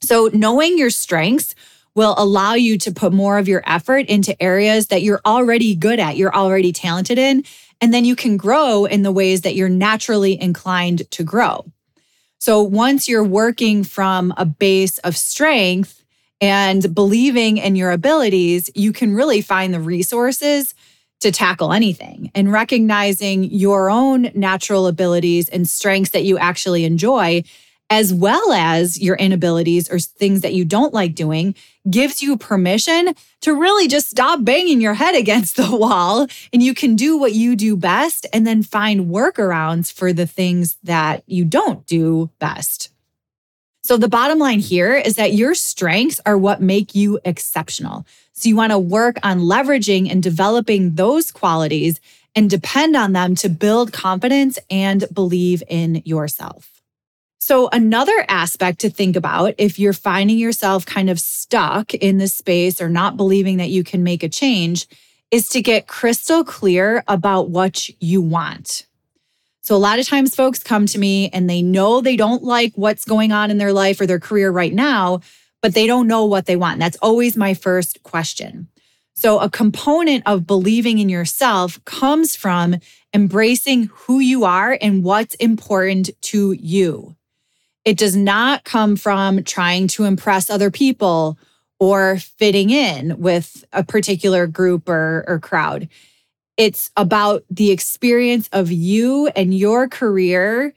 So 0.00 0.30
knowing 0.32 0.78
your 0.78 0.90
strengths 0.90 1.54
will 1.94 2.16
allow 2.18 2.54
you 2.54 2.76
to 2.78 2.90
put 2.90 3.12
more 3.12 3.38
of 3.38 3.46
your 3.46 3.62
effort 3.66 4.06
into 4.06 4.40
areas 4.42 4.88
that 4.88 5.02
you're 5.02 5.20
already 5.24 5.76
good 5.76 6.00
at, 6.00 6.16
you're 6.16 6.34
already 6.34 6.72
talented 6.72 7.16
in, 7.16 7.44
and 7.80 7.94
then 7.94 8.04
you 8.04 8.16
can 8.16 8.36
grow 8.36 8.84
in 8.84 9.04
the 9.04 9.12
ways 9.12 9.42
that 9.42 9.54
you're 9.54 9.68
naturally 9.68 10.40
inclined 10.40 11.08
to 11.12 11.22
grow. 11.22 11.64
So 12.40 12.62
once 12.62 13.08
you're 13.08 13.24
working 13.24 13.84
from 13.84 14.34
a 14.36 14.44
base 14.44 14.98
of 14.98 15.16
strength 15.16 15.97
and 16.40 16.94
believing 16.94 17.58
in 17.58 17.76
your 17.76 17.90
abilities, 17.90 18.70
you 18.74 18.92
can 18.92 19.14
really 19.14 19.40
find 19.40 19.74
the 19.74 19.80
resources 19.80 20.74
to 21.20 21.32
tackle 21.32 21.72
anything 21.72 22.30
and 22.34 22.52
recognizing 22.52 23.44
your 23.44 23.90
own 23.90 24.30
natural 24.34 24.86
abilities 24.86 25.48
and 25.48 25.68
strengths 25.68 26.10
that 26.10 26.24
you 26.24 26.38
actually 26.38 26.84
enjoy 26.84 27.42
as 27.90 28.12
well 28.12 28.52
as 28.52 29.00
your 29.00 29.16
inabilities 29.16 29.90
or 29.90 29.98
things 29.98 30.42
that 30.42 30.52
you 30.52 30.64
don't 30.64 30.92
like 30.92 31.14
doing, 31.14 31.54
gives 31.90 32.22
you 32.22 32.36
permission 32.36 33.14
to 33.40 33.54
really 33.54 33.88
just 33.88 34.10
stop 34.10 34.44
banging 34.44 34.80
your 34.80 34.94
head 34.94 35.14
against 35.16 35.56
the 35.56 35.76
wall 35.76 36.26
and 36.52 36.62
you 36.62 36.74
can 36.74 36.96
do 36.96 37.16
what 37.16 37.32
you 37.32 37.56
do 37.56 37.76
best 37.76 38.26
and 38.32 38.46
then 38.46 38.62
find 38.62 39.06
workarounds 39.06 39.92
for 39.92 40.12
the 40.12 40.26
things 40.26 40.76
that 40.82 41.22
you 41.26 41.44
don't 41.44 41.86
do 41.86 42.30
best. 42.38 42.90
So, 43.88 43.96
the 43.96 44.06
bottom 44.06 44.38
line 44.38 44.58
here 44.58 44.94
is 44.96 45.16
that 45.16 45.32
your 45.32 45.54
strengths 45.54 46.20
are 46.26 46.36
what 46.36 46.60
make 46.60 46.94
you 46.94 47.18
exceptional. 47.24 48.04
So, 48.34 48.50
you 48.50 48.54
want 48.54 48.70
to 48.70 48.78
work 48.78 49.16
on 49.22 49.40
leveraging 49.40 50.10
and 50.10 50.22
developing 50.22 50.96
those 50.96 51.32
qualities 51.32 51.98
and 52.36 52.50
depend 52.50 52.96
on 52.96 53.14
them 53.14 53.34
to 53.36 53.48
build 53.48 53.94
confidence 53.94 54.58
and 54.68 55.06
believe 55.10 55.62
in 55.70 56.02
yourself. 56.04 56.82
So, 57.40 57.70
another 57.72 58.26
aspect 58.28 58.80
to 58.80 58.90
think 58.90 59.16
about 59.16 59.54
if 59.56 59.78
you're 59.78 59.94
finding 59.94 60.36
yourself 60.36 60.84
kind 60.84 61.08
of 61.08 61.18
stuck 61.18 61.94
in 61.94 62.18
this 62.18 62.34
space 62.34 62.82
or 62.82 62.90
not 62.90 63.16
believing 63.16 63.56
that 63.56 63.70
you 63.70 63.84
can 63.84 64.02
make 64.02 64.22
a 64.22 64.28
change 64.28 64.86
is 65.30 65.48
to 65.48 65.62
get 65.62 65.86
crystal 65.86 66.44
clear 66.44 67.02
about 67.08 67.48
what 67.48 67.88
you 68.02 68.20
want. 68.20 68.86
So, 69.68 69.76
a 69.76 69.76
lot 69.76 69.98
of 69.98 70.06
times 70.06 70.34
folks 70.34 70.62
come 70.62 70.86
to 70.86 70.98
me 70.98 71.28
and 71.28 71.46
they 71.50 71.60
know 71.60 72.00
they 72.00 72.16
don't 72.16 72.42
like 72.42 72.72
what's 72.76 73.04
going 73.04 73.32
on 73.32 73.50
in 73.50 73.58
their 73.58 73.74
life 73.74 74.00
or 74.00 74.06
their 74.06 74.18
career 74.18 74.50
right 74.50 74.72
now, 74.72 75.20
but 75.60 75.74
they 75.74 75.86
don't 75.86 76.06
know 76.06 76.24
what 76.24 76.46
they 76.46 76.56
want. 76.56 76.80
That's 76.80 76.96
always 77.02 77.36
my 77.36 77.52
first 77.52 78.02
question. 78.02 78.68
So, 79.12 79.40
a 79.40 79.50
component 79.50 80.22
of 80.26 80.46
believing 80.46 81.00
in 81.00 81.10
yourself 81.10 81.84
comes 81.84 82.34
from 82.34 82.76
embracing 83.12 83.90
who 83.92 84.20
you 84.20 84.44
are 84.44 84.78
and 84.80 85.04
what's 85.04 85.34
important 85.34 86.08
to 86.22 86.52
you. 86.52 87.14
It 87.84 87.98
does 87.98 88.16
not 88.16 88.64
come 88.64 88.96
from 88.96 89.44
trying 89.44 89.88
to 89.88 90.04
impress 90.04 90.48
other 90.48 90.70
people 90.70 91.38
or 91.78 92.16
fitting 92.16 92.70
in 92.70 93.20
with 93.20 93.66
a 93.74 93.84
particular 93.84 94.46
group 94.46 94.88
or, 94.88 95.26
or 95.28 95.38
crowd. 95.38 95.90
It's 96.58 96.90
about 96.96 97.44
the 97.48 97.70
experience 97.70 98.48
of 98.52 98.70
you 98.72 99.28
and 99.28 99.56
your 99.56 99.88
career 99.88 100.74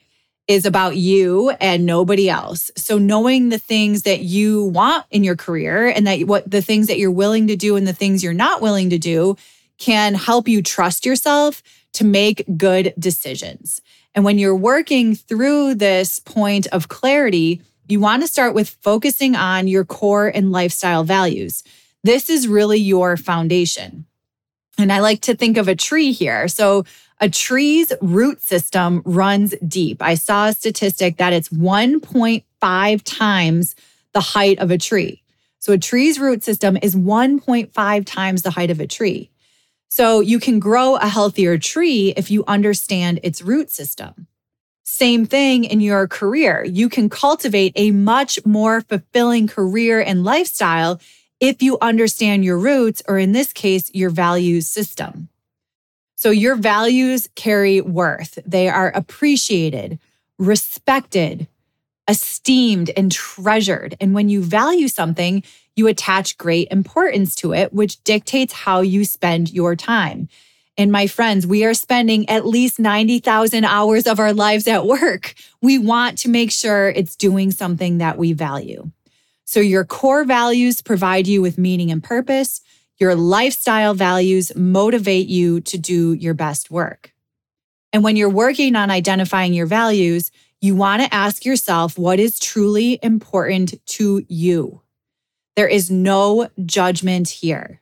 is 0.48 0.66
about 0.68 0.96
you 0.96 1.50
and 1.60 1.86
nobody 1.86 2.30
else. 2.30 2.70
So 2.78 3.00
knowing 3.00 3.50
the 3.50 3.58
things 3.58 4.04
that 4.04 4.20
you 4.20 4.66
want 4.66 5.06
in 5.10 5.24
your 5.24 5.36
career 5.36 5.88
and 5.88 6.06
that 6.06 6.26
what 6.26 6.50
the 6.50 6.62
things 6.62 6.86
that 6.88 7.00
you're 7.00 7.10
willing 7.10 7.48
to 7.48 7.56
do 7.56 7.76
and 7.76 7.88
the 7.88 7.94
things 7.94 8.24
you're 8.24 8.34
not 8.34 8.62
willing 8.62 8.92
to 8.92 9.00
do 9.00 9.38
can 9.80 10.14
help 10.14 10.48
you 10.48 10.62
trust 10.62 11.04
yourself 11.04 11.64
to 11.94 12.04
make 12.04 12.46
good 12.58 12.94
decisions. 13.00 13.82
And 14.14 14.24
when 14.24 14.38
you're 14.38 14.56
working 14.56 15.16
through 15.16 15.76
this 15.76 16.20
point 16.20 16.68
of 16.68 16.90
clarity, 16.90 17.62
you 17.88 18.00
want 18.00 18.22
to 18.22 18.28
start 18.28 18.54
with 18.54 18.70
focusing 18.70 19.36
on 19.36 19.68
your 19.68 19.84
core 19.84 20.28
and 20.28 20.52
lifestyle 20.52 21.04
values. 21.04 21.64
This 22.04 22.30
is 22.30 22.48
really 22.48 22.80
your 22.80 23.18
foundation. 23.18 24.06
And 24.78 24.92
I 24.92 25.00
like 25.00 25.22
to 25.22 25.36
think 25.36 25.58
of 25.58 25.68
a 25.68 25.76
tree 25.76 26.12
here. 26.12 26.48
So, 26.48 26.86
a 27.20 27.30
tree's 27.30 27.94
root 28.02 28.42
system 28.42 29.04
runs 29.06 29.54
deep. 29.68 30.02
I 30.02 30.16
saw 30.16 30.48
a 30.48 30.54
statistic 30.54 31.18
that 31.18 31.34
it's 31.34 31.50
1.5 31.50 33.02
times 33.04 33.76
the 34.14 34.22
height 34.22 34.58
of 34.58 34.72
a 34.72 34.78
tree. 34.78 35.22
So, 35.60 35.74
a 35.74 35.78
tree's 35.78 36.20
root 36.20 36.44
system 36.44 36.78
is 36.82 36.96
1.5 36.96 38.06
times 38.06 38.42
the 38.42 38.50
height 38.52 38.72
of 38.72 38.80
a 38.80 38.88
tree. 38.88 39.32
So 39.92 40.22
you 40.22 40.40
can 40.40 40.60
grow 40.60 40.96
a 40.96 41.10
healthier 41.10 41.58
tree 41.58 42.14
if 42.16 42.32
you 42.32 42.46
understand 42.48 43.20
its 43.24 43.42
root 43.42 43.70
system. 43.70 44.26
Same 44.86 45.26
thing 45.26 45.66
in 45.66 45.82
your 45.82 46.08
career. 46.08 46.64
You 46.66 46.88
can 46.88 47.10
cultivate 47.10 47.74
a 47.76 47.92
much 47.92 48.40
more 48.46 48.80
fulfilling 48.80 49.48
career 49.48 50.00
and 50.00 50.24
lifestyle 50.24 51.02
if 51.42 51.62
you 51.64 51.78
understand 51.82 52.46
your 52.46 52.58
roots, 52.58 53.02
or 53.08 53.18
in 53.18 53.32
this 53.34 53.52
case, 53.52 53.90
your 53.94 54.12
values 54.12 54.68
system. 54.68 55.28
So 56.16 56.30
your 56.30 56.56
values 56.56 57.28
carry 57.36 57.82
worth. 57.82 58.38
They 58.46 58.70
are 58.70 58.90
appreciated, 58.90 60.00
respected, 60.38 61.48
esteemed, 62.08 62.92
and 62.96 63.12
treasured. 63.12 63.96
And 64.00 64.14
when 64.14 64.30
you 64.30 64.44
value 64.44 64.88
something, 64.88 65.42
you 65.76 65.88
attach 65.88 66.38
great 66.38 66.68
importance 66.70 67.34
to 67.36 67.54
it, 67.54 67.74
which 67.74 68.04
dictates 68.04 68.54
how 68.54 68.82
you 68.82 69.04
spend 69.04 69.52
your 69.52 69.76
time. 69.76 70.30
And 70.78 70.92
my 70.92 71.08
friends, 71.08 71.48
we 71.48 71.66
are 71.66 71.74
spending 71.74 72.30
at 72.30 72.46
least 72.46 72.80
90,000 72.80 73.66
hours 73.66 74.06
of 74.06 74.20
our 74.20 74.34
lives 74.34 74.68
at 74.68 74.86
work. 74.86 75.34
We 75.60 75.80
want 75.80 76.20
to 76.20 76.30
make 76.30 76.52
sure 76.52 76.90
it's 76.90 77.16
doing 77.16 77.50
something 77.50 77.98
that 77.98 78.20
we 78.20 78.34
value. 78.34 78.92
So, 79.52 79.60
your 79.60 79.84
core 79.84 80.24
values 80.24 80.82
provide 80.82 81.28
you 81.28 81.42
with 81.42 81.58
meaning 81.58 81.92
and 81.92 82.02
purpose. 82.02 82.62
Your 83.00 83.16
lifestyle 83.16 83.94
values 83.94 84.56
motivate 84.56 85.28
you 85.28 85.60
to 85.60 85.78
do 85.78 86.14
your 86.14 86.34
best 86.34 86.72
work. 86.72 87.14
And 87.92 88.02
when 88.02 88.16
you're 88.16 88.30
working 88.30 88.78
on 88.78 88.90
identifying 88.90 89.54
your 89.54 89.66
values, 89.66 90.32
you 90.62 90.74
want 90.74 91.02
to 91.02 91.14
ask 91.14 91.44
yourself 91.44 91.98
what 91.98 92.18
is 92.18 92.40
truly 92.40 92.98
important 93.04 93.86
to 93.88 94.26
you. 94.30 94.84
There 95.58 95.68
is 95.68 95.92
no 95.92 96.48
judgment 96.66 97.28
here. 97.28 97.82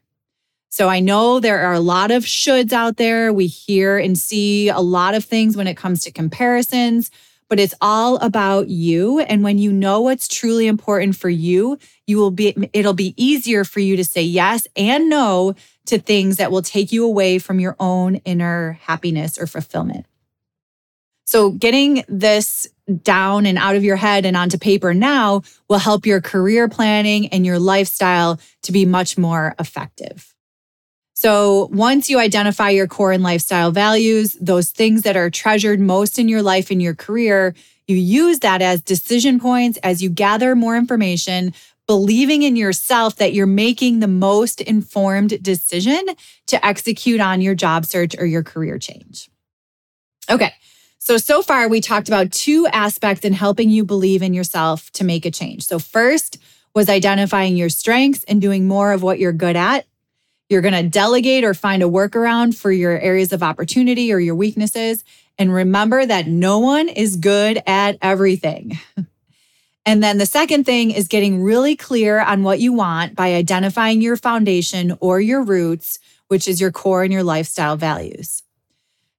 So 0.70 0.88
I 0.90 1.02
know 1.02 1.40
there 1.40 1.60
are 1.60 1.74
a 1.74 1.80
lot 1.80 2.10
of 2.10 2.24
shoulds 2.24 2.74
out 2.74 2.98
there. 2.98 3.32
We 3.32 3.46
hear 3.46 4.00
and 4.00 4.18
see 4.18 4.70
a 4.70 4.80
lot 4.80 5.14
of 5.14 5.24
things 5.24 5.56
when 5.56 5.68
it 5.68 5.78
comes 5.78 6.02
to 6.06 6.12
comparisons, 6.12 7.12
but 7.50 7.60
it's 7.60 7.74
all 7.82 8.18
about 8.18 8.70
you. 8.70 9.20
And 9.20 9.44
when 9.44 9.58
you 9.58 9.72
know 9.72 10.02
what's 10.02 10.28
truly 10.28 10.68
important 10.68 11.16
for 11.16 11.30
you, 11.30 11.78
you 12.08 12.18
will 12.18 12.32
be, 12.32 12.56
it'll 12.74 12.94
be 12.94 13.14
easier 13.18 13.66
for 13.66 13.80
you 13.80 13.98
to 13.98 14.06
say 14.06 14.22
yes 14.22 14.68
and 14.76 15.10
no 15.10 15.56
to 15.88 16.00
things 16.00 16.38
that 16.38 16.52
will 16.52 16.62
take 16.62 16.92
you 16.92 17.04
away 17.04 17.40
from 17.40 17.60
your 17.60 17.76
own 17.80 18.16
inner 18.18 18.80
happiness 18.84 19.38
or 19.38 19.48
fulfillment. 19.48 20.06
So, 21.26 21.52
getting 21.52 22.04
this 22.08 22.68
down 23.04 23.46
and 23.46 23.60
out 23.60 23.76
of 23.76 23.84
your 23.84 23.96
head 23.98 24.26
and 24.26 24.36
onto 24.36 24.58
paper 24.58 24.96
now 24.96 25.44
will 25.68 25.78
help 25.78 26.08
your 26.08 26.22
career 26.22 26.68
planning 26.68 27.28
and 27.28 27.46
your 27.46 27.60
lifestyle 27.60 28.40
to 28.64 28.72
be 28.72 28.84
much 28.84 29.16
more 29.16 29.54
effective. 29.60 30.34
So, 31.22 31.68
once 31.74 32.10
you 32.10 32.18
identify 32.18 32.70
your 32.70 32.88
core 32.88 33.12
and 33.12 33.22
lifestyle 33.22 33.72
values, 33.72 34.38
those 34.40 34.72
things 34.72 35.02
that 35.02 35.18
are 35.18 35.30
treasured 35.30 35.82
most 35.82 36.18
in 36.18 36.30
your 36.30 36.42
life 36.42 36.72
and 36.72 36.82
your 36.82 36.96
career, 36.96 37.56
you 37.90 37.98
use 37.98 38.40
that 38.40 38.62
as 38.62 38.82
decision 38.82 39.38
points 39.38 39.78
as 39.84 40.02
you 40.02 40.10
gather 40.10 40.56
more 40.56 40.78
information, 40.78 41.54
believing 41.88 42.44
in 42.44 42.56
yourself 42.56 43.18
that 43.18 43.34
you're 43.34 43.48
making 43.48 44.00
the 44.00 44.08
most 44.08 44.62
informed 44.62 45.44
decision 45.44 46.00
to 46.48 46.66
execute 46.66 47.20
on 47.20 47.42
your 47.42 47.54
job 47.54 47.84
search 47.84 48.16
or 48.18 48.26
your 48.26 48.42
career 48.42 48.80
change. 48.80 49.30
Okay. 50.30 50.54
So, 51.00 51.18
so 51.18 51.42
far, 51.42 51.68
we 51.68 51.82
talked 51.82 52.08
about 52.08 52.32
two 52.32 52.66
aspects 52.68 53.26
in 53.26 53.34
helping 53.34 53.70
you 53.70 53.84
believe 53.84 54.22
in 54.22 54.34
yourself 54.34 54.90
to 54.92 55.04
make 55.04 55.26
a 55.26 55.32
change. 55.32 55.66
So, 55.66 55.80
first 55.80 56.38
was 56.74 56.88
identifying 56.88 57.58
your 57.58 57.68
strengths 57.68 58.24
and 58.24 58.40
doing 58.40 58.70
more 58.70 58.94
of 58.94 59.04
what 59.04 59.20
you're 59.20 59.34
good 59.34 59.58
at. 59.58 59.86
You're 60.50 60.62
going 60.62 60.74
to 60.74 60.90
delegate 60.90 61.44
or 61.44 61.54
find 61.54 61.84
a 61.84 61.88
workaround 61.88 62.56
for 62.56 62.72
your 62.72 63.00
areas 63.00 63.32
of 63.32 63.44
opportunity 63.44 64.12
or 64.12 64.20
your 64.20 64.36
weaknesses. 64.36 65.04
And 65.38 65.54
remember 65.54 66.06
that 66.06 66.28
no 66.28 66.58
one 66.58 66.90
is 66.90 67.16
good 67.16 67.62
at 67.68 67.98
everything. 68.02 68.80
and 69.86 70.04
then 70.04 70.18
the 70.18 70.26
second 70.26 70.66
thing 70.66 70.90
is 70.90 71.08
getting 71.08 71.42
really 71.42 71.76
clear 71.76 72.20
on 72.20 72.42
what 72.42 72.60
you 72.60 72.74
want 72.74 73.16
by 73.16 73.36
identifying 73.36 74.02
your 74.02 74.18
foundation 74.18 74.98
or 75.00 75.22
your 75.22 75.44
roots, 75.44 76.00
which 76.28 76.48
is 76.48 76.60
your 76.60 76.72
core 76.72 77.04
and 77.04 77.14
your 77.14 77.24
lifestyle 77.24 77.78
values. 77.78 78.42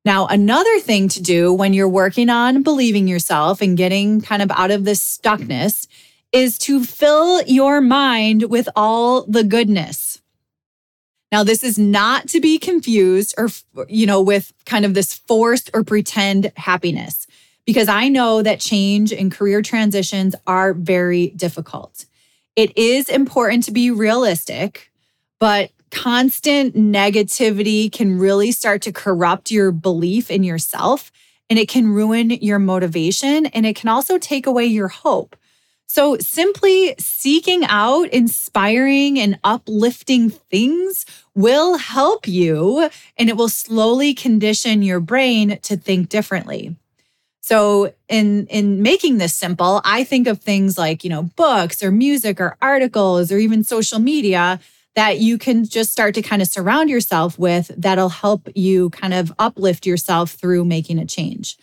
Now, 0.04 0.26
another 0.26 0.80
thing 0.80 1.08
to 1.10 1.22
do 1.22 1.52
when 1.52 1.74
you're 1.74 1.88
working 1.88 2.30
on 2.30 2.62
believing 2.62 3.06
yourself 3.06 3.60
and 3.60 3.76
getting 3.76 4.20
kind 4.20 4.42
of 4.42 4.50
out 4.50 4.70
of 4.70 4.84
this 4.84 5.00
stuckness 5.00 5.86
is 6.32 6.58
to 6.58 6.84
fill 6.84 7.42
your 7.42 7.80
mind 7.80 8.44
with 8.44 8.68
all 8.74 9.22
the 9.26 9.44
goodness. 9.44 10.09
Now, 11.32 11.44
this 11.44 11.62
is 11.62 11.78
not 11.78 12.28
to 12.28 12.40
be 12.40 12.58
confused 12.58 13.34
or, 13.38 13.48
you 13.88 14.06
know, 14.06 14.20
with 14.20 14.52
kind 14.66 14.84
of 14.84 14.94
this 14.94 15.14
forced 15.14 15.70
or 15.72 15.84
pretend 15.84 16.52
happiness, 16.56 17.26
because 17.64 17.88
I 17.88 18.08
know 18.08 18.42
that 18.42 18.58
change 18.58 19.12
and 19.12 19.30
career 19.30 19.62
transitions 19.62 20.34
are 20.46 20.74
very 20.74 21.28
difficult. 21.28 22.04
It 22.56 22.76
is 22.76 23.08
important 23.08 23.64
to 23.64 23.70
be 23.70 23.90
realistic, 23.90 24.90
but 25.38 25.70
constant 25.90 26.74
negativity 26.74 27.90
can 27.90 28.18
really 28.18 28.52
start 28.52 28.82
to 28.82 28.92
corrupt 28.92 29.50
your 29.50 29.72
belief 29.72 30.30
in 30.30 30.42
yourself 30.42 31.10
and 31.48 31.58
it 31.58 31.68
can 31.68 31.88
ruin 31.88 32.30
your 32.30 32.58
motivation 32.58 33.46
and 33.46 33.66
it 33.66 33.76
can 33.76 33.88
also 33.88 34.18
take 34.18 34.46
away 34.46 34.66
your 34.66 34.88
hope. 34.88 35.36
So, 35.92 36.16
simply 36.18 36.94
seeking 37.00 37.64
out 37.64 38.10
inspiring 38.10 39.18
and 39.18 39.40
uplifting 39.42 40.30
things 40.30 41.04
will 41.34 41.78
help 41.78 42.28
you 42.28 42.88
and 43.18 43.28
it 43.28 43.36
will 43.36 43.48
slowly 43.48 44.14
condition 44.14 44.82
your 44.82 45.00
brain 45.00 45.58
to 45.62 45.76
think 45.76 46.08
differently. 46.08 46.76
So, 47.40 47.92
in, 48.08 48.46
in 48.46 48.82
making 48.82 49.18
this 49.18 49.34
simple, 49.34 49.80
I 49.84 50.04
think 50.04 50.28
of 50.28 50.38
things 50.38 50.78
like, 50.78 51.02
you 51.02 51.10
know, 51.10 51.24
books 51.24 51.82
or 51.82 51.90
music 51.90 52.40
or 52.40 52.56
articles 52.62 53.32
or 53.32 53.38
even 53.38 53.64
social 53.64 53.98
media 53.98 54.60
that 54.94 55.18
you 55.18 55.38
can 55.38 55.64
just 55.64 55.90
start 55.90 56.14
to 56.14 56.22
kind 56.22 56.40
of 56.40 56.46
surround 56.46 56.88
yourself 56.88 57.36
with 57.36 57.68
that'll 57.76 58.10
help 58.10 58.48
you 58.54 58.90
kind 58.90 59.12
of 59.12 59.32
uplift 59.40 59.86
yourself 59.86 60.30
through 60.30 60.64
making 60.64 61.00
a 61.00 61.04
change. 61.04 61.58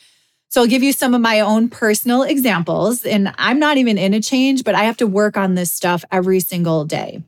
So 0.49 0.61
I'll 0.61 0.67
give 0.67 0.83
you 0.83 0.93
some 0.93 1.13
of 1.13 1.21
my 1.21 1.39
own 1.41 1.69
personal 1.69 2.23
examples. 2.23 3.05
And 3.05 3.33
I'm 3.37 3.59
not 3.59 3.77
even 3.77 3.97
in 3.97 4.13
a 4.13 4.21
change, 4.21 4.63
but 4.63 4.75
I 4.75 4.83
have 4.83 4.97
to 4.97 5.07
work 5.07 5.37
on 5.37 5.55
this 5.55 5.71
stuff 5.71 6.05
every 6.11 6.39
single 6.39 6.85
day. 6.85 7.23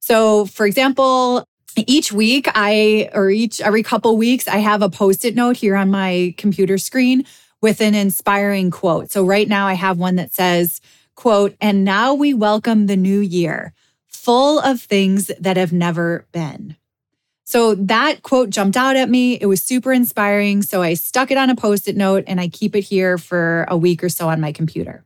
So, 0.00 0.46
for 0.46 0.66
example, 0.66 1.46
each 1.76 2.12
week 2.12 2.48
I, 2.54 3.10
or 3.12 3.30
each 3.30 3.60
every 3.60 3.82
couple 3.82 4.16
weeks, 4.16 4.46
I 4.48 4.58
have 4.58 4.82
a 4.82 4.90
post 4.90 5.24
it 5.24 5.34
note 5.34 5.56
here 5.56 5.76
on 5.76 5.90
my 5.90 6.34
computer 6.36 6.78
screen 6.78 7.24
with 7.60 7.80
an 7.80 7.94
inspiring 7.94 8.70
quote. 8.70 9.10
So 9.10 9.24
right 9.24 9.48
now 9.48 9.66
I 9.66 9.74
have 9.74 9.98
one 9.98 10.16
that 10.16 10.32
says, 10.32 10.80
quote, 11.14 11.56
and 11.60 11.84
now 11.84 12.12
we 12.12 12.34
welcome 12.34 12.86
the 12.86 12.96
new 12.96 13.20
year, 13.20 13.72
full 14.06 14.60
of 14.60 14.80
things 14.80 15.30
that 15.40 15.56
have 15.56 15.72
never 15.72 16.26
been. 16.32 16.76
So 17.44 17.74
that 17.74 18.22
quote 18.22 18.50
jumped 18.50 18.76
out 18.76 18.96
at 18.96 19.10
me. 19.10 19.34
It 19.34 19.46
was 19.46 19.62
super 19.62 19.92
inspiring. 19.92 20.62
So 20.62 20.82
I 20.82 20.94
stuck 20.94 21.30
it 21.30 21.38
on 21.38 21.50
a 21.50 21.56
post 21.56 21.88
it 21.88 21.96
note 21.96 22.24
and 22.26 22.40
I 22.40 22.48
keep 22.48 22.74
it 22.74 22.80
here 22.80 23.18
for 23.18 23.66
a 23.68 23.76
week 23.76 24.02
or 24.02 24.08
so 24.08 24.28
on 24.28 24.40
my 24.40 24.50
computer. 24.52 25.04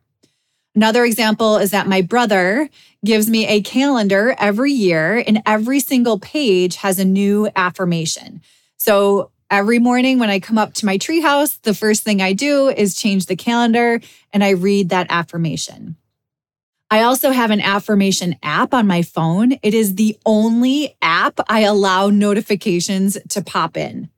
Another 0.75 1.03
example 1.03 1.57
is 1.57 1.71
that 1.71 1.87
my 1.87 2.01
brother 2.01 2.69
gives 3.03 3.29
me 3.29 3.45
a 3.47 3.61
calendar 3.61 4.35
every 4.37 4.71
year, 4.71 5.23
and 5.25 5.41
every 5.45 5.79
single 5.79 6.19
page 6.19 6.77
has 6.77 6.99
a 6.99 7.05
new 7.05 7.49
affirmation. 7.55 8.41
So 8.77 9.31
every 9.49 9.79
morning 9.79 10.19
when 10.19 10.29
I 10.29 10.39
come 10.39 10.57
up 10.57 10.73
to 10.75 10.85
my 10.85 10.97
treehouse, 10.97 11.61
the 11.63 11.73
first 11.73 12.03
thing 12.03 12.21
I 12.21 12.33
do 12.33 12.69
is 12.69 12.95
change 12.95 13.25
the 13.25 13.35
calendar 13.35 13.99
and 14.31 14.43
I 14.43 14.51
read 14.51 14.89
that 14.89 15.07
affirmation. 15.09 15.97
I 16.91 17.03
also 17.03 17.31
have 17.31 17.51
an 17.51 17.61
affirmation 17.61 18.35
app 18.41 18.73
on 18.73 18.87
my 18.87 19.03
phone. 19.03 19.53
It 19.61 19.73
is 19.73 19.95
the 19.95 20.17
only 20.25 20.97
app 21.01 21.39
I 21.47 21.61
allow 21.61 22.09
notifications 22.09 23.17
to 23.29 23.43
pop 23.43 23.77
in. 23.77 24.09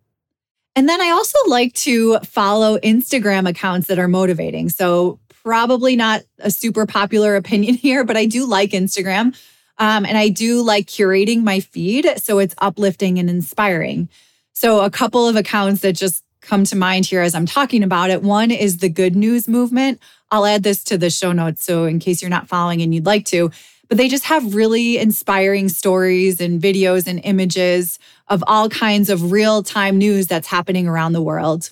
And 0.75 0.88
then 0.88 1.01
I 1.01 1.10
also 1.10 1.38
like 1.47 1.73
to 1.73 2.19
follow 2.19 2.77
Instagram 2.77 3.49
accounts 3.49 3.88
that 3.88 3.99
are 3.99 4.07
motivating. 4.07 4.69
So, 4.69 5.19
probably 5.43 5.95
not 5.95 6.21
a 6.39 6.51
super 6.51 6.86
popular 6.86 7.36
opinion 7.36 7.73
here, 7.75 8.03
but 8.05 8.15
I 8.15 8.25
do 8.25 8.45
like 8.45 8.71
Instagram. 8.71 9.38
Um, 9.77 10.05
and 10.05 10.17
I 10.17 10.29
do 10.29 10.62
like 10.62 10.86
curating 10.86 11.43
my 11.43 11.60
feed. 11.60 12.07
So, 12.17 12.39
it's 12.39 12.55
uplifting 12.60 13.19
and 13.19 13.29
inspiring. 13.29 14.07
So, 14.53 14.79
a 14.79 14.89
couple 14.89 15.27
of 15.27 15.36
accounts 15.36 15.81
that 15.81 15.93
just 15.93 16.23
come 16.39 16.63
to 16.65 16.75
mind 16.75 17.05
here 17.05 17.21
as 17.21 17.36
I'm 17.36 17.45
talking 17.45 17.84
about 17.84 18.10
it. 18.10 18.23
One 18.23 18.49
is 18.49 18.77
the 18.77 18.89
Good 18.89 19.15
News 19.15 19.47
Movement. 19.47 19.99
I'll 20.32 20.46
add 20.46 20.63
this 20.63 20.84
to 20.86 20.98
the 20.98 21.10
show 21.10 21.32
notes. 21.34 21.63
So, 21.63 21.86
in 21.86 22.00
case 22.00 22.22
you're 22.22 22.30
not 22.30 22.48
following 22.48 22.82
and 22.82 22.96
you'd 22.96 23.06
like 23.06 23.26
to, 23.26 23.52
but 23.89 23.98
they 23.98 24.08
just 24.08 24.24
have 24.24 24.56
really 24.56 24.98
inspiring 24.98 25.67
stories 25.67 26.39
and 26.39 26.62
videos 26.62 27.08
and 27.08 27.20
images 27.26 28.00
of 28.30 28.41
all 28.48 28.70
kinds 28.70 29.10
of 29.10 29.32
real 29.32 29.62
time 29.63 29.98
news 29.98 30.28
that's 30.28 30.48
happening 30.48 30.88
around 30.88 31.12
the 31.12 31.22
world. 31.22 31.72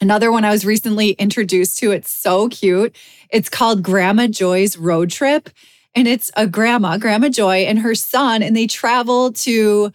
Another 0.00 0.30
one 0.30 0.44
I 0.44 0.50
was 0.50 0.64
recently 0.64 1.10
introduced 1.10 1.78
to, 1.78 1.90
it's 1.90 2.10
so 2.10 2.48
cute. 2.48 2.94
It's 3.28 3.48
called 3.48 3.82
Grandma 3.82 4.28
Joy's 4.28 4.76
Road 4.78 5.10
Trip. 5.10 5.50
And 5.94 6.08
it's 6.08 6.30
a 6.36 6.46
grandma, 6.46 6.96
Grandma 6.96 7.28
Joy, 7.28 7.64
and 7.64 7.80
her 7.80 7.94
son, 7.94 8.42
and 8.42 8.56
they 8.56 8.66
travel 8.66 9.32
to 9.32 9.92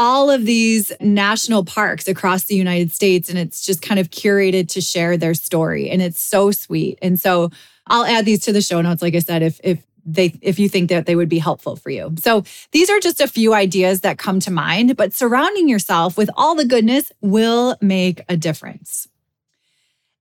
all 0.00 0.30
of 0.30 0.46
these 0.46 0.90
national 0.98 1.62
parks 1.62 2.08
across 2.08 2.44
the 2.44 2.54
United 2.54 2.90
States. 2.90 3.28
And 3.28 3.38
it's 3.38 3.66
just 3.66 3.82
kind 3.82 4.00
of 4.00 4.08
curated 4.08 4.66
to 4.68 4.80
share 4.80 5.18
their 5.18 5.34
story. 5.34 5.90
And 5.90 6.00
it's 6.00 6.18
so 6.18 6.50
sweet. 6.52 6.98
And 7.02 7.20
so 7.20 7.50
I'll 7.86 8.06
add 8.06 8.24
these 8.24 8.40
to 8.44 8.52
the 8.52 8.62
show 8.62 8.80
notes, 8.80 9.02
like 9.02 9.14
I 9.14 9.18
said, 9.18 9.42
if, 9.42 9.60
if 9.62 9.84
they 10.06 10.38
if 10.40 10.58
you 10.58 10.70
think 10.70 10.88
that 10.88 11.04
they 11.04 11.14
would 11.14 11.28
be 11.28 11.38
helpful 11.38 11.76
for 11.76 11.90
you. 11.90 12.14
So 12.18 12.44
these 12.72 12.88
are 12.88 12.98
just 12.98 13.20
a 13.20 13.28
few 13.28 13.52
ideas 13.52 14.00
that 14.00 14.16
come 14.16 14.40
to 14.40 14.50
mind, 14.50 14.96
but 14.96 15.12
surrounding 15.12 15.68
yourself 15.68 16.16
with 16.16 16.30
all 16.34 16.54
the 16.54 16.64
goodness 16.64 17.12
will 17.20 17.76
make 17.82 18.22
a 18.26 18.38
difference. 18.38 19.06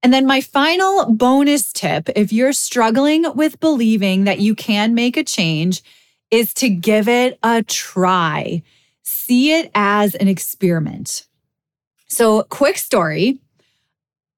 And 0.03 0.11
then 0.13 0.27
my 0.27 0.41
final 0.41 1.05
bonus 1.13 1.71
tip, 1.71 2.09
if 2.17 2.33
you're 2.33 2.51
struggling 2.51 3.33
with 3.33 3.61
believing 3.61 4.25
that 4.25 4.41
you 4.41 4.55
can 4.55 4.93
make 4.93 5.15
a 5.15 5.23
change, 5.23 5.81
is 6.29 6.53
to 6.55 6.67
give 6.67 7.07
it 7.07 7.39
a 7.41 7.63
try 7.63 8.61
see 9.03 9.53
it 9.53 9.71
as 9.75 10.15
an 10.15 10.27
experiment. 10.27 11.25
So, 12.07 12.43
quick 12.43 12.77
story. 12.77 13.39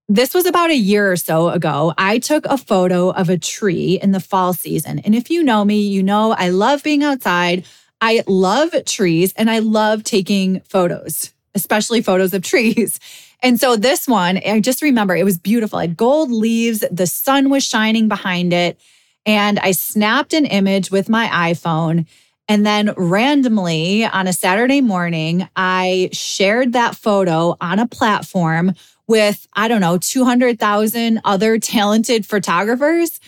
This 0.10 0.34
was 0.34 0.45
about 0.45 0.71
a 0.71 0.76
year 0.76 1.10
or 1.10 1.15
so 1.15 1.50
ago. 1.50 1.93
I 1.97 2.19
took 2.19 2.45
a 2.45 2.58
photo 2.58 3.12
of 3.12 3.30
a 3.30 3.38
tree 3.38 3.97
in 4.02 4.12
the 4.12 4.19
fall 4.19 4.52
season. 4.52 5.00
And 5.00 5.15
if 5.15 5.30
you 5.30 5.41
know 5.41 5.63
me, 5.63 5.88
you 5.88 6.04
know 6.04 6.34
I 6.34 6.50
love 6.50 6.84
being 6.84 7.02
outside. 7.02 7.65
I 8.02 8.24
love 8.28 8.74
trees 8.86 9.34
and 9.38 9.50
I 9.50 9.60
love 9.60 10.04
taking 10.04 10.60
photos, 10.62 11.32
especially 11.56 12.02
photos 12.02 12.34
of 12.34 12.43
trees. 12.43 13.00
And 13.41 13.60
so 13.60 13.76
this 13.76 14.08
one, 14.08 14.39
I 14.45 14.60
just 14.60 14.82
remember 14.82 15.15
it 15.15 15.24
was 15.24 15.38
beautiful. 15.38 15.80
It 15.80 15.89
had 15.89 15.97
gold 15.97 16.30
leaves, 16.30 16.84
the 16.91 17.08
sun 17.08 17.50
was 17.50 17.63
shining 17.63 18.08
behind 18.08 18.54
it. 18.54 18.80
And 19.26 19.60
I 19.60 19.71
snapped 19.71 20.34
an 20.34 20.45
image 20.45 20.91
with 20.91 21.08
my 21.08 21.28
iPhone 21.28 22.06
And 22.47 22.65
then 22.65 22.93
randomly 22.97 24.06
on 24.06 24.27
a 24.27 24.34
Saturday 24.34 24.82
morning, 24.82 25.47
I 25.56 26.10
shared 26.12 26.73
that 26.73 26.95
photo 26.95 27.56
on 27.62 27.80
a 27.80 27.88
platform 27.88 28.73
with, 29.08 29.47
I 29.54 29.67
don't 29.67 29.82
know, 29.82 29.97
200,000 29.97 31.21
other 31.23 31.60
talented 31.60 32.25
photographers. 32.25 33.19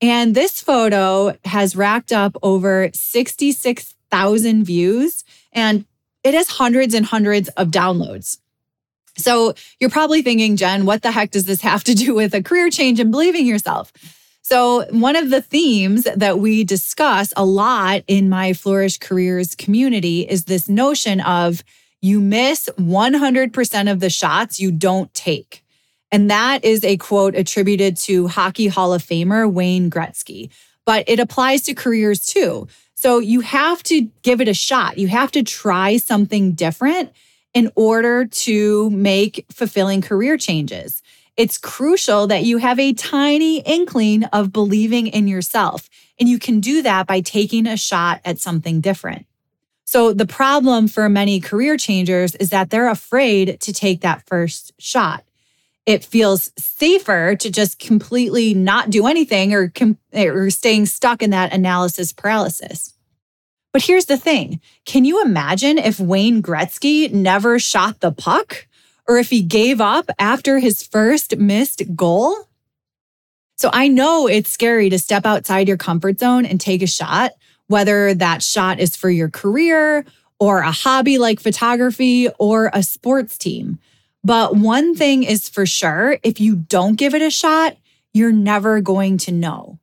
And 0.00 0.34
this 0.34 0.60
photo 0.60 1.36
has 1.44 1.76
racked 1.76 2.12
up 2.12 2.36
over 2.42 2.90
66,000 2.92 4.64
views 4.64 5.24
and 5.52 5.84
it 6.22 6.34
has 6.34 6.48
hundreds 6.48 6.94
and 6.94 7.06
hundreds 7.06 7.48
of 7.50 7.68
downloads. 7.68 8.38
So 9.16 9.54
you're 9.80 9.90
probably 9.90 10.22
thinking, 10.22 10.56
Jen, 10.56 10.86
what 10.86 11.02
the 11.02 11.10
heck 11.10 11.30
does 11.30 11.44
this 11.44 11.60
have 11.62 11.82
to 11.84 11.94
do 11.94 12.14
with 12.14 12.34
a 12.34 12.42
career 12.42 12.70
change 12.70 13.00
and 13.00 13.10
believing 13.10 13.46
yourself? 13.46 13.92
So, 14.50 14.86
one 14.88 15.14
of 15.14 15.28
the 15.28 15.42
themes 15.42 16.04
that 16.16 16.38
we 16.38 16.64
discuss 16.64 17.34
a 17.36 17.44
lot 17.44 18.02
in 18.06 18.30
my 18.30 18.54
Flourish 18.54 18.96
Careers 18.96 19.54
community 19.54 20.22
is 20.22 20.46
this 20.46 20.70
notion 20.70 21.20
of 21.20 21.62
you 22.00 22.18
miss 22.18 22.70
100% 22.78 23.92
of 23.92 24.00
the 24.00 24.08
shots 24.08 24.58
you 24.58 24.72
don't 24.72 25.12
take. 25.12 25.62
And 26.10 26.30
that 26.30 26.64
is 26.64 26.82
a 26.82 26.96
quote 26.96 27.34
attributed 27.34 27.98
to 27.98 28.28
Hockey 28.28 28.68
Hall 28.68 28.94
of 28.94 29.02
Famer 29.02 29.52
Wayne 29.52 29.90
Gretzky, 29.90 30.48
but 30.86 31.04
it 31.06 31.20
applies 31.20 31.60
to 31.64 31.74
careers 31.74 32.24
too. 32.24 32.68
So, 32.94 33.18
you 33.18 33.40
have 33.40 33.82
to 33.82 34.08
give 34.22 34.40
it 34.40 34.48
a 34.48 34.54
shot. 34.54 34.96
You 34.96 35.08
have 35.08 35.30
to 35.32 35.42
try 35.42 35.98
something 35.98 36.52
different 36.52 37.12
in 37.52 37.70
order 37.74 38.24
to 38.24 38.88
make 38.88 39.44
fulfilling 39.52 40.00
career 40.00 40.38
changes 40.38 41.02
it's 41.38 41.56
crucial 41.56 42.26
that 42.26 42.42
you 42.42 42.58
have 42.58 42.80
a 42.80 42.92
tiny 42.92 43.60
inkling 43.60 44.24
of 44.24 44.52
believing 44.52 45.06
in 45.06 45.28
yourself. 45.28 45.88
And 46.18 46.28
you 46.28 46.38
can 46.38 46.58
do 46.58 46.82
that 46.82 47.06
by 47.06 47.20
taking 47.20 47.66
a 47.66 47.76
shot 47.76 48.20
at 48.24 48.40
something 48.40 48.80
different. 48.80 49.24
So, 49.84 50.12
the 50.12 50.26
problem 50.26 50.88
for 50.88 51.08
many 51.08 51.40
career 51.40 51.78
changers 51.78 52.34
is 52.34 52.50
that 52.50 52.68
they're 52.68 52.90
afraid 52.90 53.58
to 53.60 53.72
take 53.72 54.02
that 54.02 54.26
first 54.26 54.72
shot. 54.78 55.24
It 55.86 56.04
feels 56.04 56.50
safer 56.58 57.34
to 57.36 57.50
just 57.50 57.78
completely 57.78 58.52
not 58.52 58.90
do 58.90 59.06
anything 59.06 59.54
or, 59.54 59.68
com- 59.68 59.96
or 60.12 60.50
staying 60.50 60.86
stuck 60.86 61.22
in 61.22 61.30
that 61.30 61.54
analysis 61.54 62.12
paralysis. 62.12 62.92
But 63.72 63.82
here's 63.82 64.06
the 64.06 64.18
thing 64.18 64.60
can 64.84 65.04
you 65.04 65.22
imagine 65.22 65.78
if 65.78 66.00
Wayne 66.00 66.42
Gretzky 66.42 67.10
never 67.12 67.58
shot 67.58 68.00
the 68.00 68.12
puck? 68.12 68.66
Or 69.08 69.16
if 69.16 69.30
he 69.30 69.42
gave 69.42 69.80
up 69.80 70.10
after 70.18 70.58
his 70.58 70.82
first 70.82 71.38
missed 71.38 71.82
goal. 71.96 72.36
So 73.56 73.70
I 73.72 73.88
know 73.88 74.28
it's 74.28 74.52
scary 74.52 74.90
to 74.90 74.98
step 74.98 75.26
outside 75.26 75.66
your 75.66 75.78
comfort 75.78 76.20
zone 76.20 76.46
and 76.46 76.60
take 76.60 76.82
a 76.82 76.86
shot, 76.86 77.32
whether 77.66 78.14
that 78.14 78.42
shot 78.42 78.78
is 78.78 78.94
for 78.94 79.10
your 79.10 79.30
career 79.30 80.04
or 80.38 80.60
a 80.60 80.70
hobby 80.70 81.18
like 81.18 81.40
photography 81.40 82.28
or 82.38 82.70
a 82.72 82.82
sports 82.82 83.36
team. 83.36 83.78
But 84.22 84.56
one 84.56 84.94
thing 84.94 85.24
is 85.24 85.48
for 85.48 85.66
sure 85.66 86.18
if 86.22 86.38
you 86.38 86.54
don't 86.54 86.96
give 86.96 87.14
it 87.14 87.22
a 87.22 87.30
shot, 87.30 87.76
you're 88.12 88.30
never 88.30 88.80
going 88.80 89.18
to 89.18 89.32
know. 89.32 89.78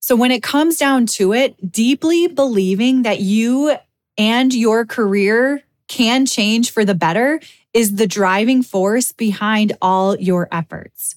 So 0.00 0.16
when 0.16 0.30
it 0.30 0.42
comes 0.42 0.78
down 0.78 1.06
to 1.06 1.34
it, 1.34 1.70
deeply 1.70 2.26
believing 2.26 3.02
that 3.02 3.20
you 3.20 3.76
and 4.16 4.52
your 4.54 4.86
career 4.86 5.62
can 5.90 6.24
change 6.24 6.70
for 6.70 6.84
the 6.84 6.94
better 6.94 7.40
is 7.74 7.96
the 7.96 8.06
driving 8.06 8.62
force 8.62 9.10
behind 9.10 9.76
all 9.82 10.16
your 10.16 10.48
efforts. 10.52 11.16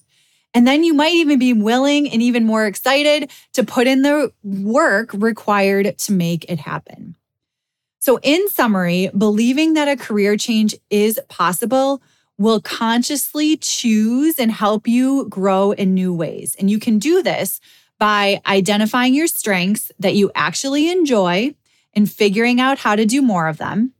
And 0.52 0.66
then 0.66 0.82
you 0.82 0.92
might 0.92 1.14
even 1.14 1.38
be 1.38 1.52
willing 1.52 2.10
and 2.10 2.20
even 2.20 2.44
more 2.44 2.66
excited 2.66 3.30
to 3.54 3.64
put 3.64 3.86
in 3.86 4.02
the 4.02 4.32
work 4.42 5.10
required 5.12 5.96
to 5.98 6.12
make 6.12 6.44
it 6.50 6.58
happen. 6.58 7.16
So, 8.00 8.18
in 8.22 8.48
summary, 8.50 9.10
believing 9.16 9.74
that 9.74 9.88
a 9.88 9.96
career 9.96 10.36
change 10.36 10.74
is 10.90 11.18
possible 11.28 12.02
will 12.36 12.60
consciously 12.60 13.56
choose 13.56 14.38
and 14.40 14.50
help 14.50 14.88
you 14.88 15.28
grow 15.28 15.70
in 15.70 15.94
new 15.94 16.12
ways. 16.12 16.56
And 16.58 16.68
you 16.68 16.80
can 16.80 16.98
do 16.98 17.22
this 17.22 17.60
by 17.98 18.40
identifying 18.44 19.14
your 19.14 19.28
strengths 19.28 19.92
that 20.00 20.16
you 20.16 20.32
actually 20.34 20.90
enjoy 20.90 21.54
and 21.94 22.10
figuring 22.10 22.60
out 22.60 22.78
how 22.78 22.96
to 22.96 23.06
do 23.06 23.22
more 23.22 23.46
of 23.46 23.58
them 23.58 23.94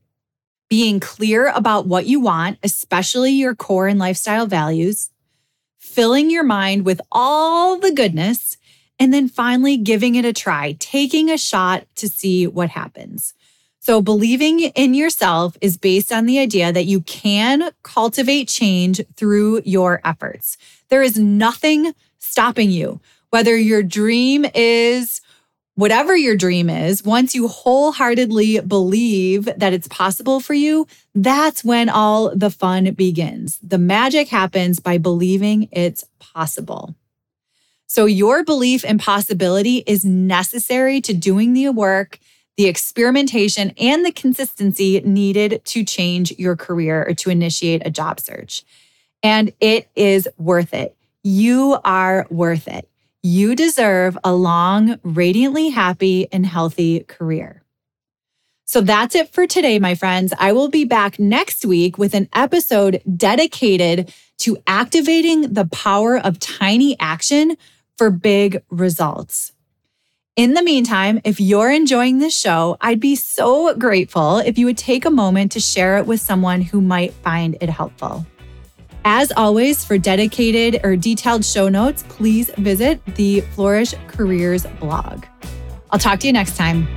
being 0.69 1.01
clear 1.01 1.49
about 1.49 1.87
what 1.87 2.07
you 2.07 2.21
want, 2.21 2.59
especially 2.63 3.33
your 3.33 3.55
core 3.55 3.87
and 3.87 3.99
lifestyle 3.99 4.47
values, 4.47 5.11
filling 5.79 6.31
your 6.31 6.45
mind 6.45 6.85
with 6.85 7.01
all 7.13 7.79
the 7.79 7.93
goodness, 7.93 8.57
and 8.99 9.13
then 9.13 9.29
finally 9.29 9.77
giving 9.77 10.15
it 10.15 10.25
a 10.25 10.33
try, 10.33 10.77
taking 10.79 11.31
a 11.31 11.39
shot 11.39 11.85
to 11.97 12.09
see 12.09 12.47
what 12.47 12.71
happens. 12.71 13.35
So, 13.81 14.01
believing 14.01 14.61
in 14.61 14.95
yourself 14.95 15.59
is 15.61 15.77
based 15.77 16.11
on 16.11 16.25
the 16.25 16.39
idea 16.39 16.73
that 16.73 16.87
you 16.87 17.03
can 17.03 17.71
cultivate 17.83 18.49
change 18.49 19.03
through 19.17 19.61
your 19.67 20.01
efforts. 20.05 20.57
There 20.89 21.03
is 21.03 21.19
nothing 21.19 21.93
stopping 22.19 22.71
you, 22.71 23.01
whether 23.29 23.55
your 23.57 23.83
dream 23.83 24.47
is 24.55 25.21
whatever 25.75 26.17
your 26.17 26.37
dream 26.37 26.71
is, 26.71 27.05
once 27.05 27.35
you 27.35 27.49
wholeheartedly 27.49 28.61
believe 28.61 29.49
that 29.57 29.73
it's 29.73 29.89
possible 29.89 30.41
for 30.41 30.55
you, 30.55 30.87
that's 31.15 31.65
when 31.65 31.89
all 31.89 32.35
the 32.35 32.51
fun 32.51 32.93
begins. 32.93 33.59
The 33.63 33.79
magic 33.79 34.29
happens 34.29 34.81
by 34.81 34.99
believing 34.99 35.69
it's 35.73 36.05
possible. 36.19 36.95
So, 37.87 38.07
your 38.07 38.45
belief 38.45 38.85
in 38.85 38.99
possibility 38.99 39.79
is 39.87 40.05
necessary 40.05 41.01
to 41.03 41.15
doing 41.15 41.53
the 41.53 41.69
work, 41.69 42.19
the 42.57 42.67
experimentation, 42.67 43.73
and 43.79 44.05
the 44.05 44.13
consistency 44.13 45.01
needed 45.05 45.63
to 45.67 45.85
change 45.85 46.33
your 46.39 46.57
career 46.57 47.05
or 47.07 47.15
to 47.15 47.31
initiate 47.31 47.87
a 47.87 47.91
job 47.91 48.21
search. 48.21 48.65
And 49.23 49.53
it 49.61 49.89
is 49.95 50.29
worth 50.39 50.75
it. 50.75 50.97
You 51.23 51.79
are 51.85 52.27
worth 52.31 52.69
it. 52.69 52.89
You 53.27 53.57
deserve 53.57 54.19
a 54.23 54.35
long, 54.35 55.01
radiantly 55.03 55.71
happy, 55.71 56.31
and 56.31 56.45
healthy 56.45 57.01
career. 57.05 57.63
So 58.67 58.83
that's 58.83 59.15
it 59.15 59.33
for 59.33 59.47
today, 59.47 59.79
my 59.79 59.95
friends. 59.95 60.35
I 60.39 60.53
will 60.53 60.69
be 60.69 60.85
back 60.85 61.19
next 61.19 61.65
week 61.65 61.97
with 61.97 62.13
an 62.13 62.29
episode 62.35 63.01
dedicated 63.17 64.13
to 64.41 64.59
activating 64.67 65.55
the 65.55 65.65
power 65.65 66.19
of 66.19 66.39
tiny 66.39 67.01
action 67.01 67.57
for 67.97 68.11
big 68.11 68.63
results. 68.69 69.55
In 70.37 70.53
the 70.53 70.63
meantime, 70.63 71.23
if 71.25 71.41
you're 71.41 71.71
enjoying 71.71 72.19
this 72.19 72.39
show, 72.39 72.77
I'd 72.83 73.01
be 73.01 73.17
so 73.17 73.75
grateful 73.75 74.37
if 74.37 74.59
you 74.59 74.67
would 74.67 74.77
take 74.77 75.07
a 75.07 75.11
moment 75.11 75.53
to 75.53 75.61
share 75.61 75.97
it 75.97 76.05
with 76.07 76.21
someone 76.21 76.61
who 76.61 76.83
might 76.83 77.15
find 77.15 77.57
it 77.63 77.71
helpful. 77.71 78.27
As 79.07 79.31
always, 79.37 79.85
for 79.85 79.99
dedicated 79.99 80.81
or 80.83 80.97
detailed 80.97 81.45
show 81.45 81.69
notes, 81.69 82.05
please 82.09 82.51
visit 82.57 83.05
the 83.17 83.43
Flourish 83.43 83.95
Careers 84.07 84.65
blog. 84.81 85.27
I'll 85.91 85.99
talk 85.99 86.21
to 86.21 86.27
you 86.27 86.33
next 86.33 86.57
time. 86.57 86.89